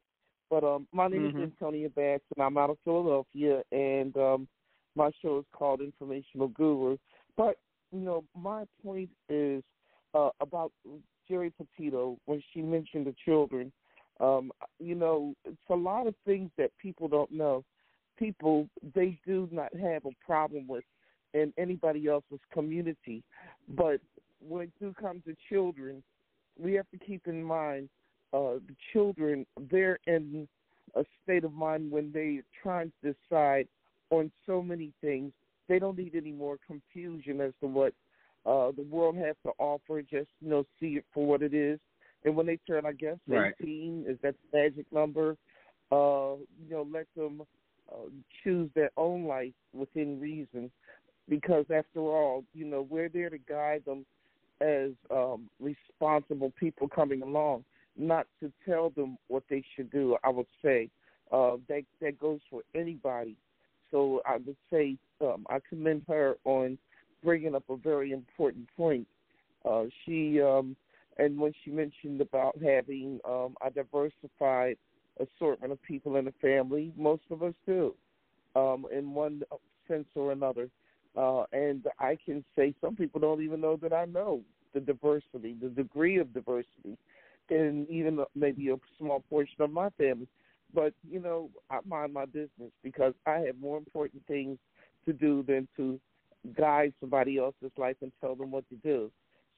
[0.49, 1.37] But um, my name Mhm.
[1.37, 4.47] is Antonia Bass, and I'm out of Philadelphia, and um,
[4.95, 6.97] my show is called Informational Guru.
[7.37, 7.57] But
[7.91, 9.63] you know, my point is
[10.13, 10.71] uh, about
[11.27, 13.71] Jerry Petito when she mentioned the children.
[14.19, 17.63] Um, you know, it's a lot of things that people don't know.
[18.17, 20.85] People they do not have a problem with
[21.33, 23.23] in anybody else's community,
[23.75, 23.99] but
[24.39, 26.01] when it do come to children,
[26.57, 27.89] we have to keep in mind
[28.33, 29.45] uh, the children.
[29.69, 30.47] They're in
[30.95, 33.67] a state of mind when they're trying to decide
[34.09, 35.31] on so many things.
[35.67, 37.93] They don't need any more confusion as to what
[38.45, 40.01] uh, the world has to offer.
[40.01, 41.79] Just you know, see it for what it is.
[42.23, 43.53] And when they turn, I guess, Right.
[43.61, 45.37] 18 is that the magic number.
[45.91, 47.43] Uh, you know, let them
[47.91, 48.09] uh,
[48.43, 50.71] choose their own life within reason,
[51.29, 54.03] because after all, you know, we're there to guide them
[54.61, 57.63] as um, responsible people coming along,
[57.97, 60.17] not to tell them what they should do.
[60.23, 60.89] I would say
[61.31, 63.35] uh, that that goes for anybody.
[63.95, 66.77] So I would say um, I commend her on
[67.23, 69.07] bringing up a very important point.
[69.63, 70.75] Uh, she um,
[71.17, 74.75] and when she mentioned about having um, a diversified
[75.21, 77.95] assortment of people in the family, most of us do,
[78.57, 79.43] um, in one
[79.87, 80.67] sense or another.
[81.15, 84.41] Uh, and I can say some people don't even know that I know
[84.73, 86.97] the diversity, the degree of diversity,
[87.49, 90.27] in even maybe a small portion of my family.
[90.73, 94.57] But you know, I mind my business because I have more important things
[95.05, 95.99] to do than to
[96.57, 99.11] guide somebody else's life and tell them what to do.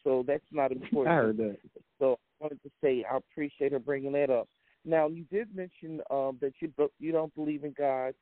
[0.03, 1.13] So that's not important.
[1.13, 1.57] I heard that.
[1.99, 4.47] So I wanted to say I appreciate her bringing that up.
[4.85, 8.13] Now you did mention um, that you don't- you don't believe in God.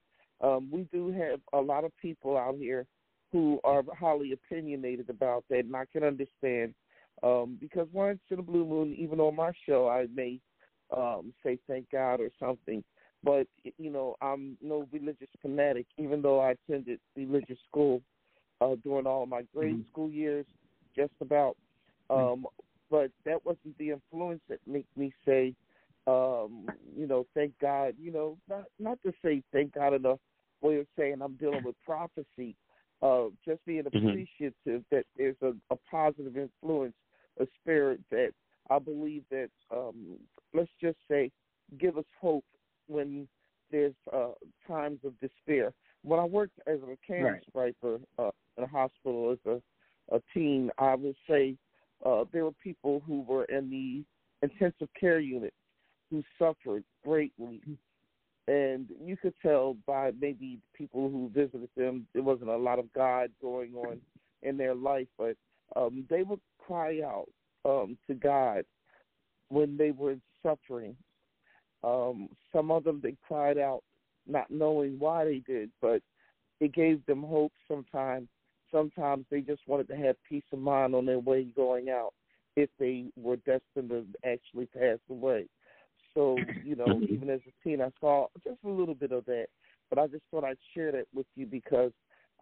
[0.41, 2.86] Um, we do have a lot of people out here
[3.31, 6.73] who are highly opinionated about that, and I can understand
[7.23, 10.39] um, because once in a blue moon, even on my show, I may
[10.95, 12.83] um, say thank God or something.
[13.23, 18.01] But you know, I'm no religious fanatic, even though I attended religious school
[18.61, 19.88] uh, during all my grade Mhm.
[19.88, 20.45] school years,
[20.95, 21.57] just about.
[22.09, 22.45] Um,
[22.91, 25.55] but that wasn't the influence that made me say,
[26.07, 27.95] um, you know, thank God.
[27.99, 30.19] You know, not not to say thank God in a
[30.61, 32.55] way of saying I'm dealing with prophecy.
[33.01, 34.07] Uh, just being Mhm.
[34.07, 36.95] appreciative that there's a, a positive influence,
[37.39, 38.31] a spirit that
[38.70, 40.18] I believe that um,
[40.53, 41.32] let's just say
[41.80, 42.45] give us hope
[42.88, 43.28] when
[43.72, 44.30] there's uh,
[44.68, 45.74] times of despair.
[46.03, 50.70] When I worked as a candy striper uh, in a hospital as a, a teen,
[50.78, 51.55] I would say
[52.05, 54.03] uh, there were people who were in the
[54.47, 55.53] intensive care unit
[56.11, 57.61] who suffered greatly.
[58.47, 62.93] And you could tell by maybe people who visited them, there wasn't a lot of
[62.93, 63.99] God going on
[64.43, 65.36] in their life, but
[65.76, 67.28] um, they would cry out
[67.66, 68.63] um, to God
[69.49, 70.95] when they were suffering.
[71.84, 73.84] Um, some of them they cried out
[74.28, 76.01] not knowing why they did, but
[76.59, 78.28] it gave them hope sometimes.
[78.72, 82.13] Sometimes they just wanted to have peace of mind on their way going out
[82.55, 85.45] if they were destined to actually pass away.
[86.13, 89.47] So, you know, even as a teen, I saw just a little bit of that.
[89.89, 91.91] But I just thought I'd share that with you because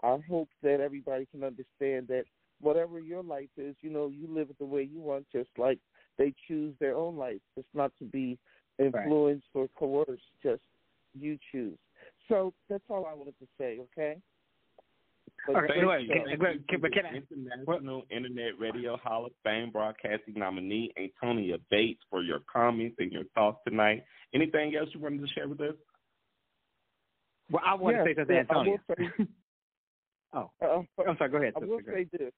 [0.03, 2.25] I hope that everybody can understand that
[2.63, 5.77] whatever your life is, you know, you live it the way you want, just like
[6.17, 7.41] they choose their own life.
[7.57, 8.37] It's not to be
[8.79, 10.61] influence or coerced, Just
[11.13, 11.77] you choose.
[12.27, 13.79] So that's all I wanted to say.
[13.91, 14.17] Okay.
[15.45, 16.13] But All right, great anyway, show.
[16.13, 21.57] can- can- can- but can I- International Internet Radio Hall of Fame broadcasting nominee Antonia
[21.69, 24.03] Bates for your comments and your thoughts tonight.
[24.33, 25.75] Anything else you wanted to share with us?
[27.51, 28.79] Well, I want Yes, to say something, yes, I Antonio.
[28.87, 29.27] say-
[30.33, 31.29] oh, Uh, I'm sorry.
[31.29, 31.53] Go ahead.
[31.55, 32.33] I will say this: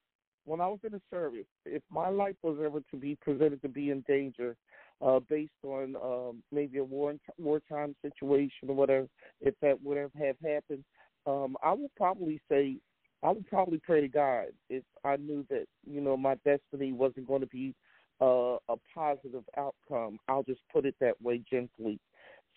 [0.46, 3.70] when I was in the service, if my life was ever to be presented to
[3.70, 4.56] be in danger,
[5.02, 9.08] uh, based on um, maybe a war wartime situation or whatever,
[9.42, 10.84] if that would have have happened,
[11.26, 12.78] um, I would probably say
[13.24, 17.28] I would probably pray to God if I knew that you know my destiny wasn't
[17.28, 17.74] going to be
[18.22, 20.18] uh, a positive outcome.
[20.28, 22.00] I'll just put it that way gently.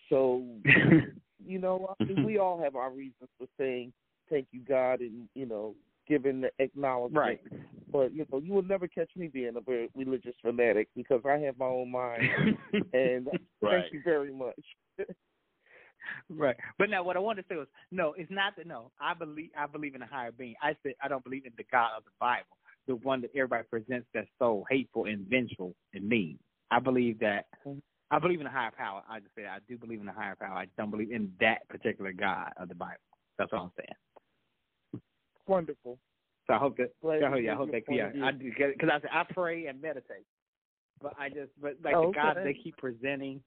[0.09, 0.43] So
[1.45, 3.91] you know, I mean, we all have our reasons for saying
[4.29, 5.75] thank you, God, and you know,
[6.07, 7.17] giving the acknowledgement.
[7.25, 7.41] Right.
[7.91, 11.37] But you know, you will never catch me being a very religious fanatic because I
[11.39, 12.23] have my own mind.
[12.93, 13.27] and
[13.61, 13.81] Right.
[13.81, 14.59] thank you very much.
[16.29, 16.55] Right.
[16.77, 18.91] But now what I wanted to say was no, it's not that no.
[18.99, 20.55] I believe I believe in a higher being.
[20.61, 23.63] I said I don't believe in the God of the Bible, the one that everybody
[23.69, 26.39] presents that's so hateful and vengeful and mean.
[26.71, 27.47] I believe that
[28.11, 29.03] I believe in a higher power.
[29.09, 30.53] I just say I do believe in a higher power.
[30.55, 32.95] I don't believe in that particular God of the Bible.
[33.37, 35.01] That's all I'm saying.
[35.47, 35.99] Wonderful.
[36.49, 38.09] So I hope that I hope, yeah, I hope that yeah.
[38.23, 40.25] I because I say I pray and meditate,
[40.99, 42.43] but I just but like Oh, the God okay.
[42.43, 43.39] they keep presenting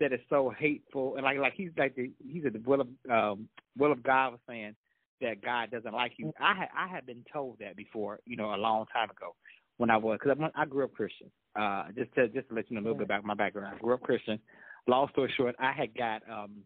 [0.00, 2.88] that is so hateful and like like he's like the he's at the will of
[3.10, 4.74] um will of God was saying
[5.20, 6.32] that God doesn't like you.
[6.40, 9.34] I had I had been told that before, you know, a long time ago
[9.76, 11.30] when I was because I, I grew up Christian.
[11.54, 13.78] Uh, just to just to let you know a little bit about my background, I
[13.78, 14.38] grew up Christian.
[14.86, 16.62] Long story short, I had got um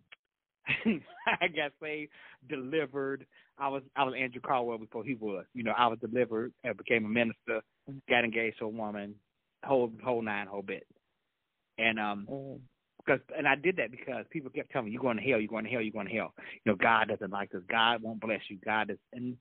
[1.27, 2.13] I got saved,
[2.49, 3.27] delivered.
[3.59, 5.45] I was I was Andrew Caldwell before he was.
[5.55, 7.61] You know, I was delivered and became a minister,
[8.09, 9.15] got engaged to a woman,
[9.65, 10.87] whole whole nine whole bit.
[11.79, 12.29] And um
[13.05, 15.49] because and I did that because people kept telling me, You're going to hell, you're
[15.49, 16.35] going to hell, you're going to hell.
[16.65, 19.37] You know, God doesn't like us, God won't bless you, God is and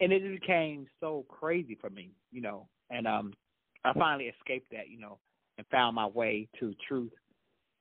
[0.00, 2.68] and it became so crazy for me, you know.
[2.90, 3.32] And um
[3.84, 5.18] I finally escaped that, you know,
[5.56, 7.12] and found my way to truth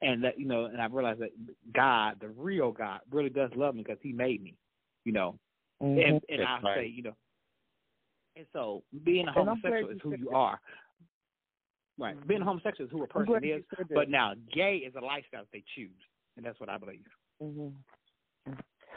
[0.02, 1.32] and that you know, and I realized that
[1.74, 4.56] God, the real God, really does love me because He made me,
[5.06, 5.38] you know.
[5.80, 6.78] And and That's I right.
[6.78, 7.16] say, you know,
[8.36, 10.60] and so being a And I'm glad homosexual is who you are.
[12.00, 13.64] Right, being a homosexual is who a I'm person is,
[13.94, 15.90] but now gay is a lifestyle that they choose,
[16.36, 17.06] and that's what I believe.
[17.42, 17.70] hmm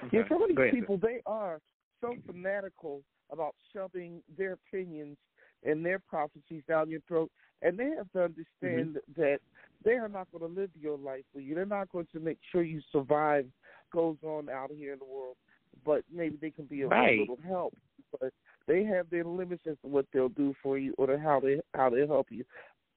[0.05, 0.16] Okay.
[0.18, 1.60] Yeah, some of these people they are
[2.01, 5.16] so fanatical about shoving their opinions
[5.64, 7.31] and their prophecies down your throat,
[7.62, 9.20] and they have to understand Mm-hmm.
[9.20, 9.39] that
[9.85, 11.55] they are not going to live your life for you.
[11.55, 13.47] They're not going to make sure you survive
[13.93, 15.36] goes on out here in the world,
[15.85, 17.19] but maybe they can be of Right.
[17.19, 17.74] a little help.
[18.20, 18.32] But
[18.66, 21.90] they have their limits as to what they'll do for you or how they how
[21.90, 22.44] they help you.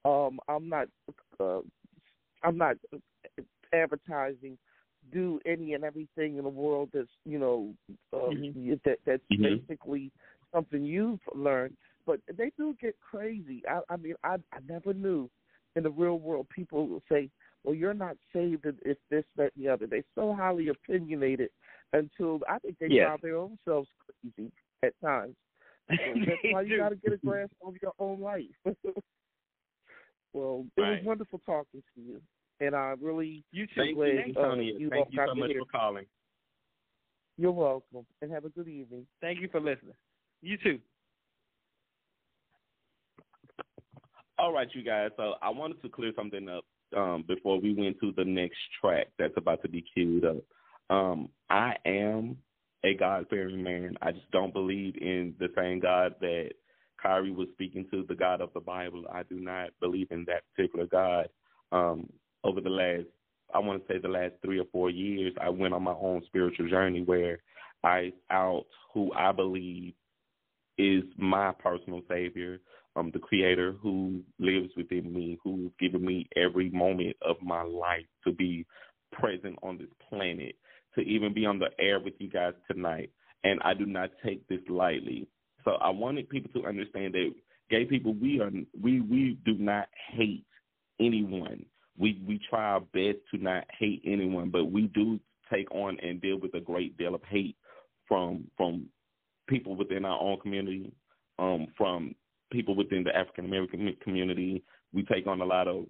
[0.05, 0.87] Um, I'm not
[1.39, 1.59] uh,
[2.43, 2.75] I'm not
[3.73, 4.57] advertising
[5.11, 7.73] do any and everything in the world that's you know
[8.13, 8.81] uh, Mhm.
[8.85, 9.65] that that's Mhm.
[9.67, 10.11] basically
[10.53, 11.75] something you've learned.
[12.05, 13.63] But they do get crazy.
[13.67, 15.29] I, I mean, I I never knew
[15.75, 17.29] in the real world people will say,
[17.63, 21.49] "Well, you're not saved if this, that, and the other." They're so highly opinionated
[21.93, 23.07] until I think they Yes.
[23.07, 24.51] drive their own selves crazy
[24.83, 25.35] at times.
[25.89, 28.45] So that's why you got to get a grasp of your own life.
[30.33, 30.89] well, it Right.
[30.91, 32.21] was wonderful talking to you,
[32.61, 34.73] and I really You Thank you, glad Antonia.
[34.73, 35.59] uh, you Thank you so to much hear.
[35.59, 36.05] for calling.
[37.37, 39.05] You're welcome, and have a good evening.
[39.19, 39.95] Thank you for listening.
[40.41, 40.79] You too.
[44.43, 45.09] All right, you guys.
[45.15, 46.65] So I wanted to clear something up
[46.97, 50.43] um, before we went to the next track that's about to be queued up.
[50.89, 52.35] Um, I am
[52.83, 53.95] a God fearing man.
[54.01, 56.49] I just don't believe in the same God that
[57.01, 59.05] Kire was speaking to, the God of the Bible.
[59.09, 61.29] I do not believe in that particular God.
[61.71, 62.09] Um,
[62.43, 63.07] over the last,
[63.55, 66.21] I want to say the last three or four years, I went on my own
[66.25, 67.39] spiritual journey where
[67.85, 69.93] I out who I believe
[70.77, 72.59] is my personal savior,
[72.95, 78.05] um, the creator who lives within me, who's given me every moment of my life
[78.25, 78.65] to be
[79.11, 80.55] present on this planet,
[80.95, 83.09] to even be on the air with you guys tonight.
[83.43, 85.27] And I do not take this lightly.
[85.65, 87.33] So I wanted people to understand that
[87.69, 88.51] gay people, we are
[88.81, 90.45] we we do not hate
[90.99, 91.65] anyone.
[91.97, 95.19] We we try our best to not hate anyone, but we do
[95.51, 97.55] take on and deal with a great deal of hate
[98.07, 98.87] from from
[99.47, 100.93] people within our own community,
[101.39, 102.15] um, from
[102.53, 104.63] people within the African American community.
[104.93, 105.87] We take on a lot of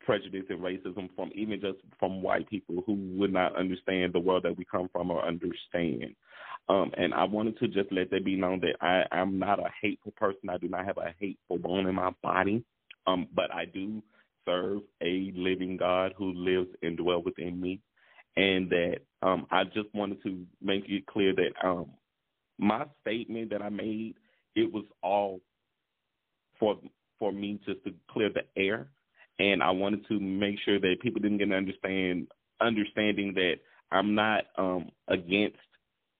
[0.00, 4.44] prejudice and racism from even just from white people who would not understand the world
[4.44, 6.14] that we come from or understand.
[6.68, 9.70] Um, and I wanted to just let that be known that I, I'm not a
[9.82, 10.48] hateful person.
[10.48, 12.64] I do not have a hateful bone in my body.
[13.06, 14.02] Um, but I do
[14.46, 17.80] serve a living God who lives and dwells within me,
[18.36, 21.90] and that um, I just wanted to make it clear that um,
[22.58, 24.14] my statement that I made
[24.56, 25.40] it was all
[26.58, 26.76] for
[27.18, 28.88] for me just to clear the air,
[29.38, 32.28] and I wanted to make sure that people didn't get an understand
[32.60, 33.54] understanding that
[33.90, 35.58] I'm not um, against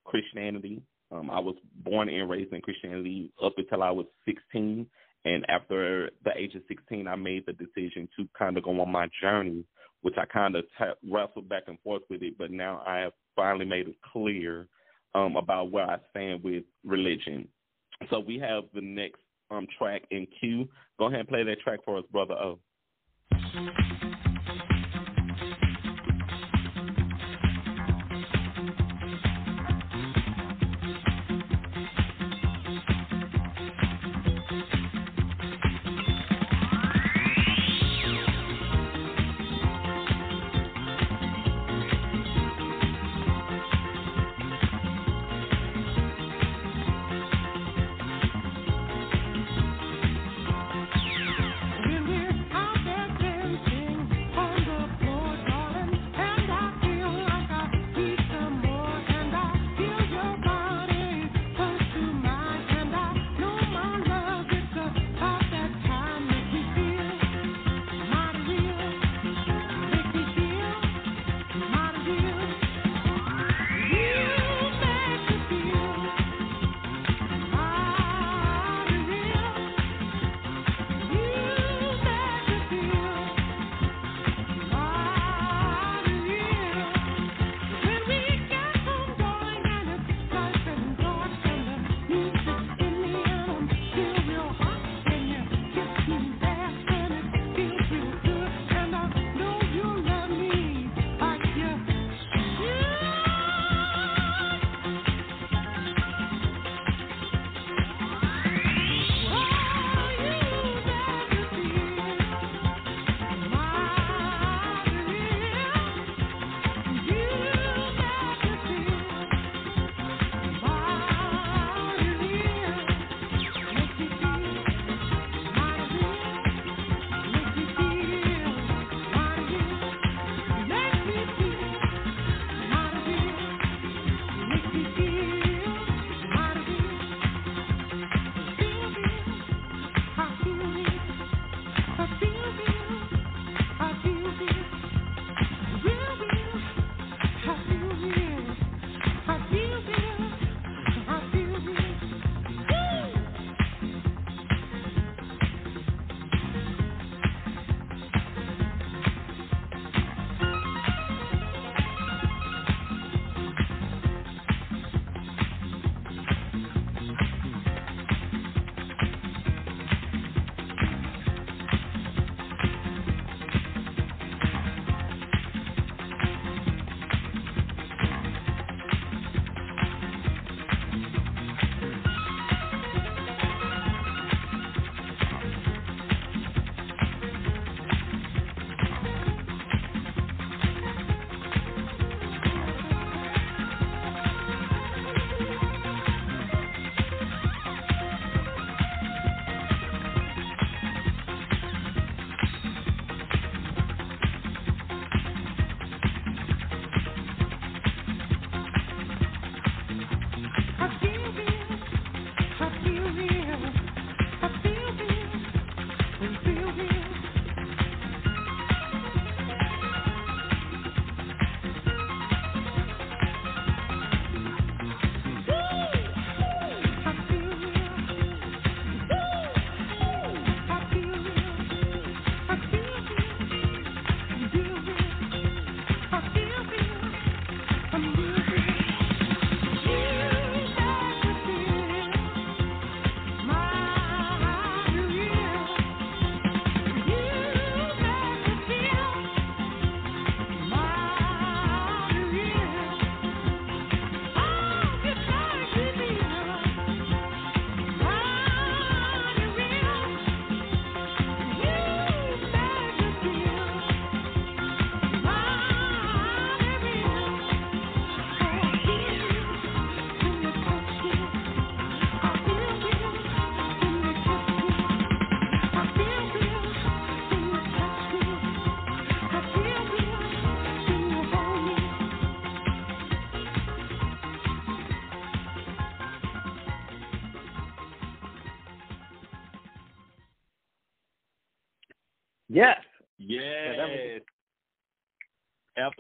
[0.04, 0.82] Christianity.
[1.10, 4.86] Um, I was born and raised in Christianity up until I was 16,
[5.24, 8.90] and after the age of 16, I made the decision to kind of go on
[8.90, 9.64] my journey,
[10.02, 12.36] which I kind of t- wrestled back and forth with it.
[12.36, 14.68] But now I have finally made it clear
[15.14, 17.48] um, about where I stand with religion.
[18.10, 20.68] So we have the next um, track in queue.
[20.98, 22.58] Go ahead and play that track for us, brother O.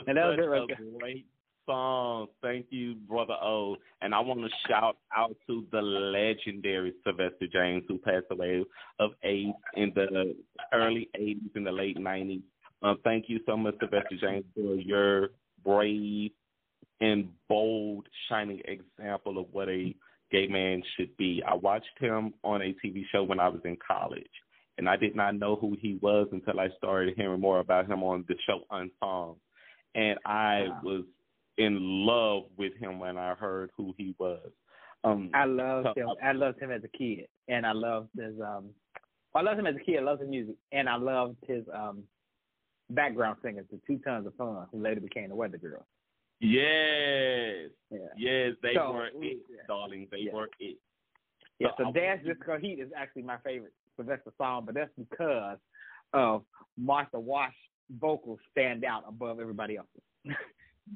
[0.06, 0.76] And that was of there.
[0.98, 1.26] great
[1.66, 2.26] song.
[2.42, 3.76] Thank you, Brother O.
[4.02, 8.64] And I want to shout out to the legendary Sylvester James, who passed away
[8.98, 10.34] of AIDS in the
[10.72, 12.42] early 80s and the late 90s.
[12.82, 15.30] Um, thank you so much, Sylvester James, for your
[15.64, 16.32] brave
[17.00, 19.94] and bold, shining example of what a
[20.30, 21.42] gay man should be.
[21.46, 24.30] I watched him on a TV show when I was in college,
[24.78, 28.02] and I did not know who he was until I started hearing more about him
[28.02, 29.36] on the show Unsung.
[29.94, 31.04] And I was
[31.58, 34.50] in love with him when I heard who he was.
[35.04, 36.08] Um, I loved so- him.
[36.22, 38.70] I loved him as a kid, and I loved his um.
[39.34, 39.98] I loved him as a kid.
[39.98, 42.04] I loved his music, and I loved his um
[42.90, 45.84] background singers, the Two Tons of Fun, who later became the Weather Girls.
[46.40, 47.98] Yes, Yeah.
[48.16, 50.08] yes, they So, were we- it, darling.
[50.10, 50.32] They Yeah.
[50.34, 50.78] were it.
[51.58, 55.58] Yeah, So so Dance Disco Heat is actually my favorite Sylvester song, but that's because
[56.12, 56.44] of
[56.76, 57.54] Martha Wash
[57.90, 59.86] vocals stand out above everybody else.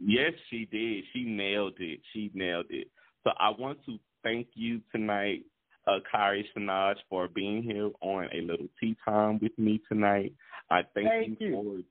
[0.05, 1.05] Yes, she did.
[1.13, 2.01] She nailed it.
[2.13, 2.89] She nailed it.
[3.25, 5.45] So I want to thank you tonight,
[5.87, 10.35] uh, Kire Senoj, for being here on a little tea time with me tonight.
[10.71, 11.53] I thank, Thank you.
[11.53, 11.83] for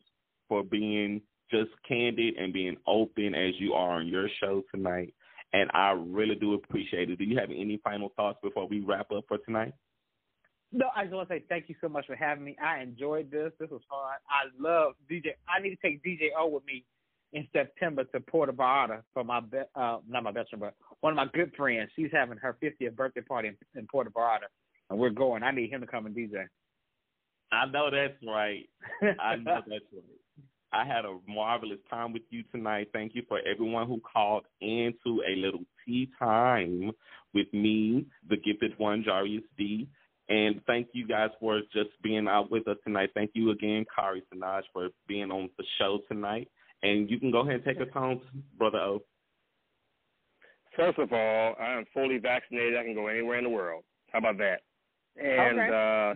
[0.48, 1.22] for being
[1.52, 5.14] just candid and being open as you are on your show tonight.
[5.54, 7.18] And I really do appreciate it.
[7.18, 9.74] Do you have any final thoughts before we wrap up for tonight?
[10.72, 12.56] No, I just want to say thank you so much for having me.
[12.62, 13.52] I enjoyed this.
[13.60, 14.00] This was fun.
[14.30, 15.30] I love DJ.
[15.48, 16.84] I need to take DJ O with me
[17.34, 21.14] in September to Puerto Vallarta for my be- uh not my best friend, but one
[21.14, 21.90] of my good friends.
[21.96, 24.48] She's having her 50th birthday party in, in Puerto Vallarta,
[24.90, 25.44] and we're going.
[25.44, 26.46] I need him to come and DJ.
[27.52, 28.68] I know that's right.
[29.20, 30.20] I know that's right.
[30.74, 32.90] I had a marvelous time with you tonight.
[32.92, 36.92] Thank you for everyone who called into a little tea time
[37.34, 39.88] with me, the gifted one, Jarius D.
[40.30, 43.12] And thank you guys for just being out with us tonight.
[43.14, 46.50] Thank you again, Kire Senoj, for being on the show tonight.
[46.84, 48.22] And you can go ahead and take us home,
[48.58, 49.04] Brother O.
[50.76, 52.78] First of all, I am fully vaccinated.
[52.78, 53.84] I can go anywhere in the world.
[54.12, 54.62] How about that?
[55.20, 56.14] And uh,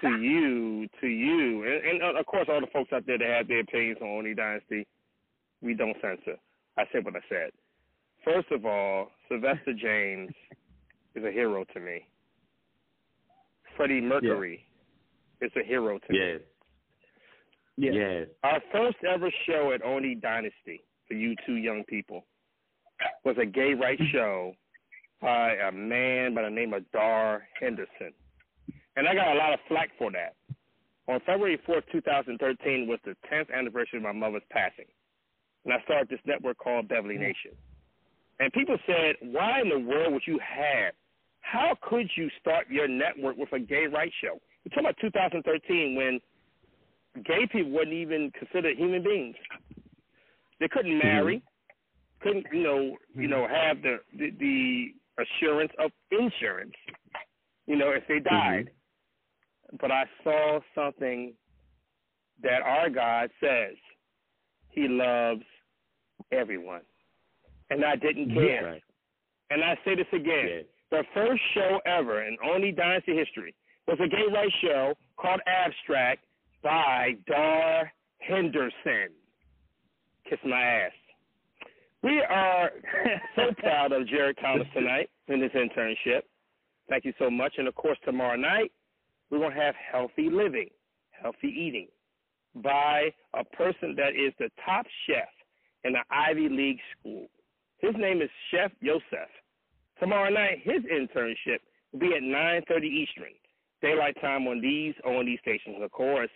[0.00, 3.28] to you, to you, and, and uh, of course, all the folks out there that
[3.28, 4.86] have their opinions on Oni Dynasty,
[5.60, 6.38] we don't censor.
[6.78, 7.50] I said what I said.
[8.24, 10.32] First of all, Sylvester James
[11.14, 12.06] is a hero to me.
[13.76, 14.64] Freddie Mercury
[15.40, 16.18] is a hero to me.
[16.18, 16.40] Yes.
[17.76, 18.26] Yes.
[18.44, 22.24] Our first ever show at Oni Dynasty for you two young people
[23.24, 24.54] was a gay rights show
[25.20, 28.12] by a man by the name of Dar Henderson.
[28.96, 30.34] And I got a lot of flack for that.
[31.08, 34.84] On February 4th, 2013 was the 10th anniversary of my mother's passing.
[35.64, 37.20] And I started this network called Beverly mm.
[37.20, 37.52] Nation.
[38.40, 40.94] And people said, why in the world would you have,
[41.42, 44.40] how could you start your network with a gay rights show?
[44.64, 46.20] We're talking about 2013 when
[47.24, 49.36] gay people weren't even considered human beings.
[50.60, 51.06] They couldn't mm-hmm.
[51.06, 51.42] marry,
[52.20, 53.54] couldn't you know you know mm-hmm.
[53.54, 56.74] have the the, the assurance of insurance,
[57.66, 58.34] you know if they mm-hmm.
[58.34, 58.70] died.
[59.80, 61.34] But I saw something
[62.42, 63.76] that our God says
[64.68, 65.42] He loves
[66.30, 66.82] everyone,
[67.70, 68.64] and I didn't care.
[68.64, 68.82] Right.
[69.50, 70.64] And I say this again: Yes.
[70.92, 73.54] The first show ever in Only Dynasty history
[73.88, 76.22] was a gay rights show called Abstract
[76.62, 79.08] by Dar Henderson.
[80.28, 80.92] Kiss my ass.
[82.02, 82.70] We are
[83.36, 86.22] so proud of Jared Thomas tonight in his internship.
[86.90, 87.54] Thank you so much.
[87.56, 88.70] And of course, tomorrow night,
[89.30, 90.68] we're going to have healthy living,
[91.10, 91.88] healthy eating
[92.56, 95.28] by a person that is the top chef
[95.84, 97.28] in the Ivy League school.
[97.78, 99.30] His name is Chef Yosef.
[100.02, 101.60] Tomorrow night, his internship
[101.92, 103.30] will be at 9.30 Eastern,
[103.80, 105.76] daylight time on these ONE stations.
[105.80, 106.30] Of course,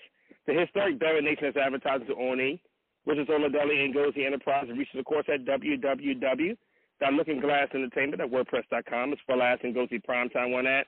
[0.47, 2.61] the historic Beverly Nation is advertising to ONE,
[3.07, 9.19] which is Oladeli and Ngozi Enterprise, and reaches, of course, at www.lookingglassentertainment at wordpress.com, as
[9.29, 10.87] well as Ngozi Primetime one at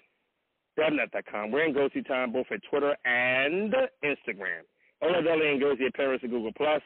[0.78, 1.50] webnet.com.
[1.50, 3.74] We're in Ngozi Time both at Twitter and
[4.04, 4.62] Instagram.
[5.02, 6.52] Oladeli and Ngozi at Paris and Google+.
[6.56, 6.82] Plus.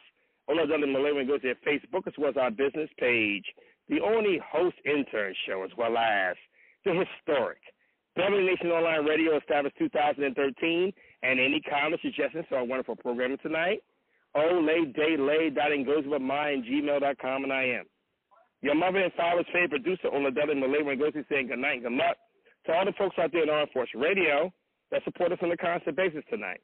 [0.49, 3.45] Oladeli Malay and Ngozi at Facebook, as well as our business page.
[3.89, 6.37] The only host intern show, as well as
[6.85, 7.59] the historic
[8.17, 10.93] Beverly Nation Online Radio, established 2013.
[11.23, 13.83] And any comments, suggestions our wonderful programming tonight?
[16.65, 17.85] Gmail.com, and I am.
[18.63, 22.17] Your mother and father's favorite producer, Oladeli Malay Ngozi, saying good night and good luck
[22.67, 24.53] to all the folks out there in Armed Force Radio
[24.91, 26.61] that support us on a constant basis tonight.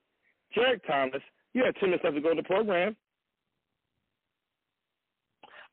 [0.54, 1.22] Jared Thomas,
[1.54, 2.96] you have 10 minutes left to go to the program.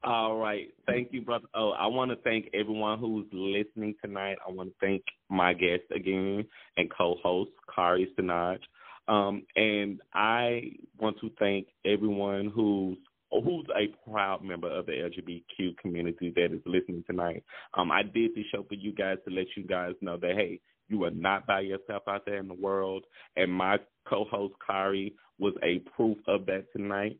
[0.05, 0.67] All right.
[0.85, 1.47] Thank you, brother.
[1.55, 4.37] Oh, I want to thank everyone who's listening tonight.
[4.47, 6.45] I want to thank my guest again
[6.77, 8.59] and co-host, Kire Senoj.
[9.07, 12.97] Um, and I want to thank everyone who's
[13.31, 17.43] who's a proud member of the LGBTQ community that is listening tonight.
[17.73, 20.59] Um, I did this show for you guys to let you guys know that hey,
[20.87, 23.05] you are not by yourself out there in the world.
[23.35, 23.77] And my
[24.07, 27.17] co-host Kire was a proof of that tonight.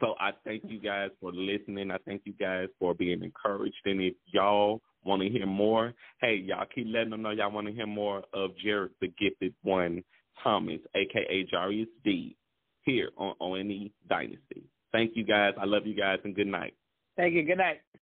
[0.00, 1.90] So I thank you guys for listening.
[1.90, 3.76] I thank you guys for being encouraged.
[3.84, 7.66] And if y'all want to hear more, hey, y'all keep letting them know y'all want
[7.66, 10.02] to hear more of Jared, the gifted one,
[10.42, 12.36] Thomas, aka Jarius D,
[12.82, 14.64] here on ONE Dynasty.
[14.92, 15.54] Thank you guys.
[15.60, 16.74] I love you guys, and good night.
[17.16, 17.44] Thank you.
[17.44, 17.82] Good night.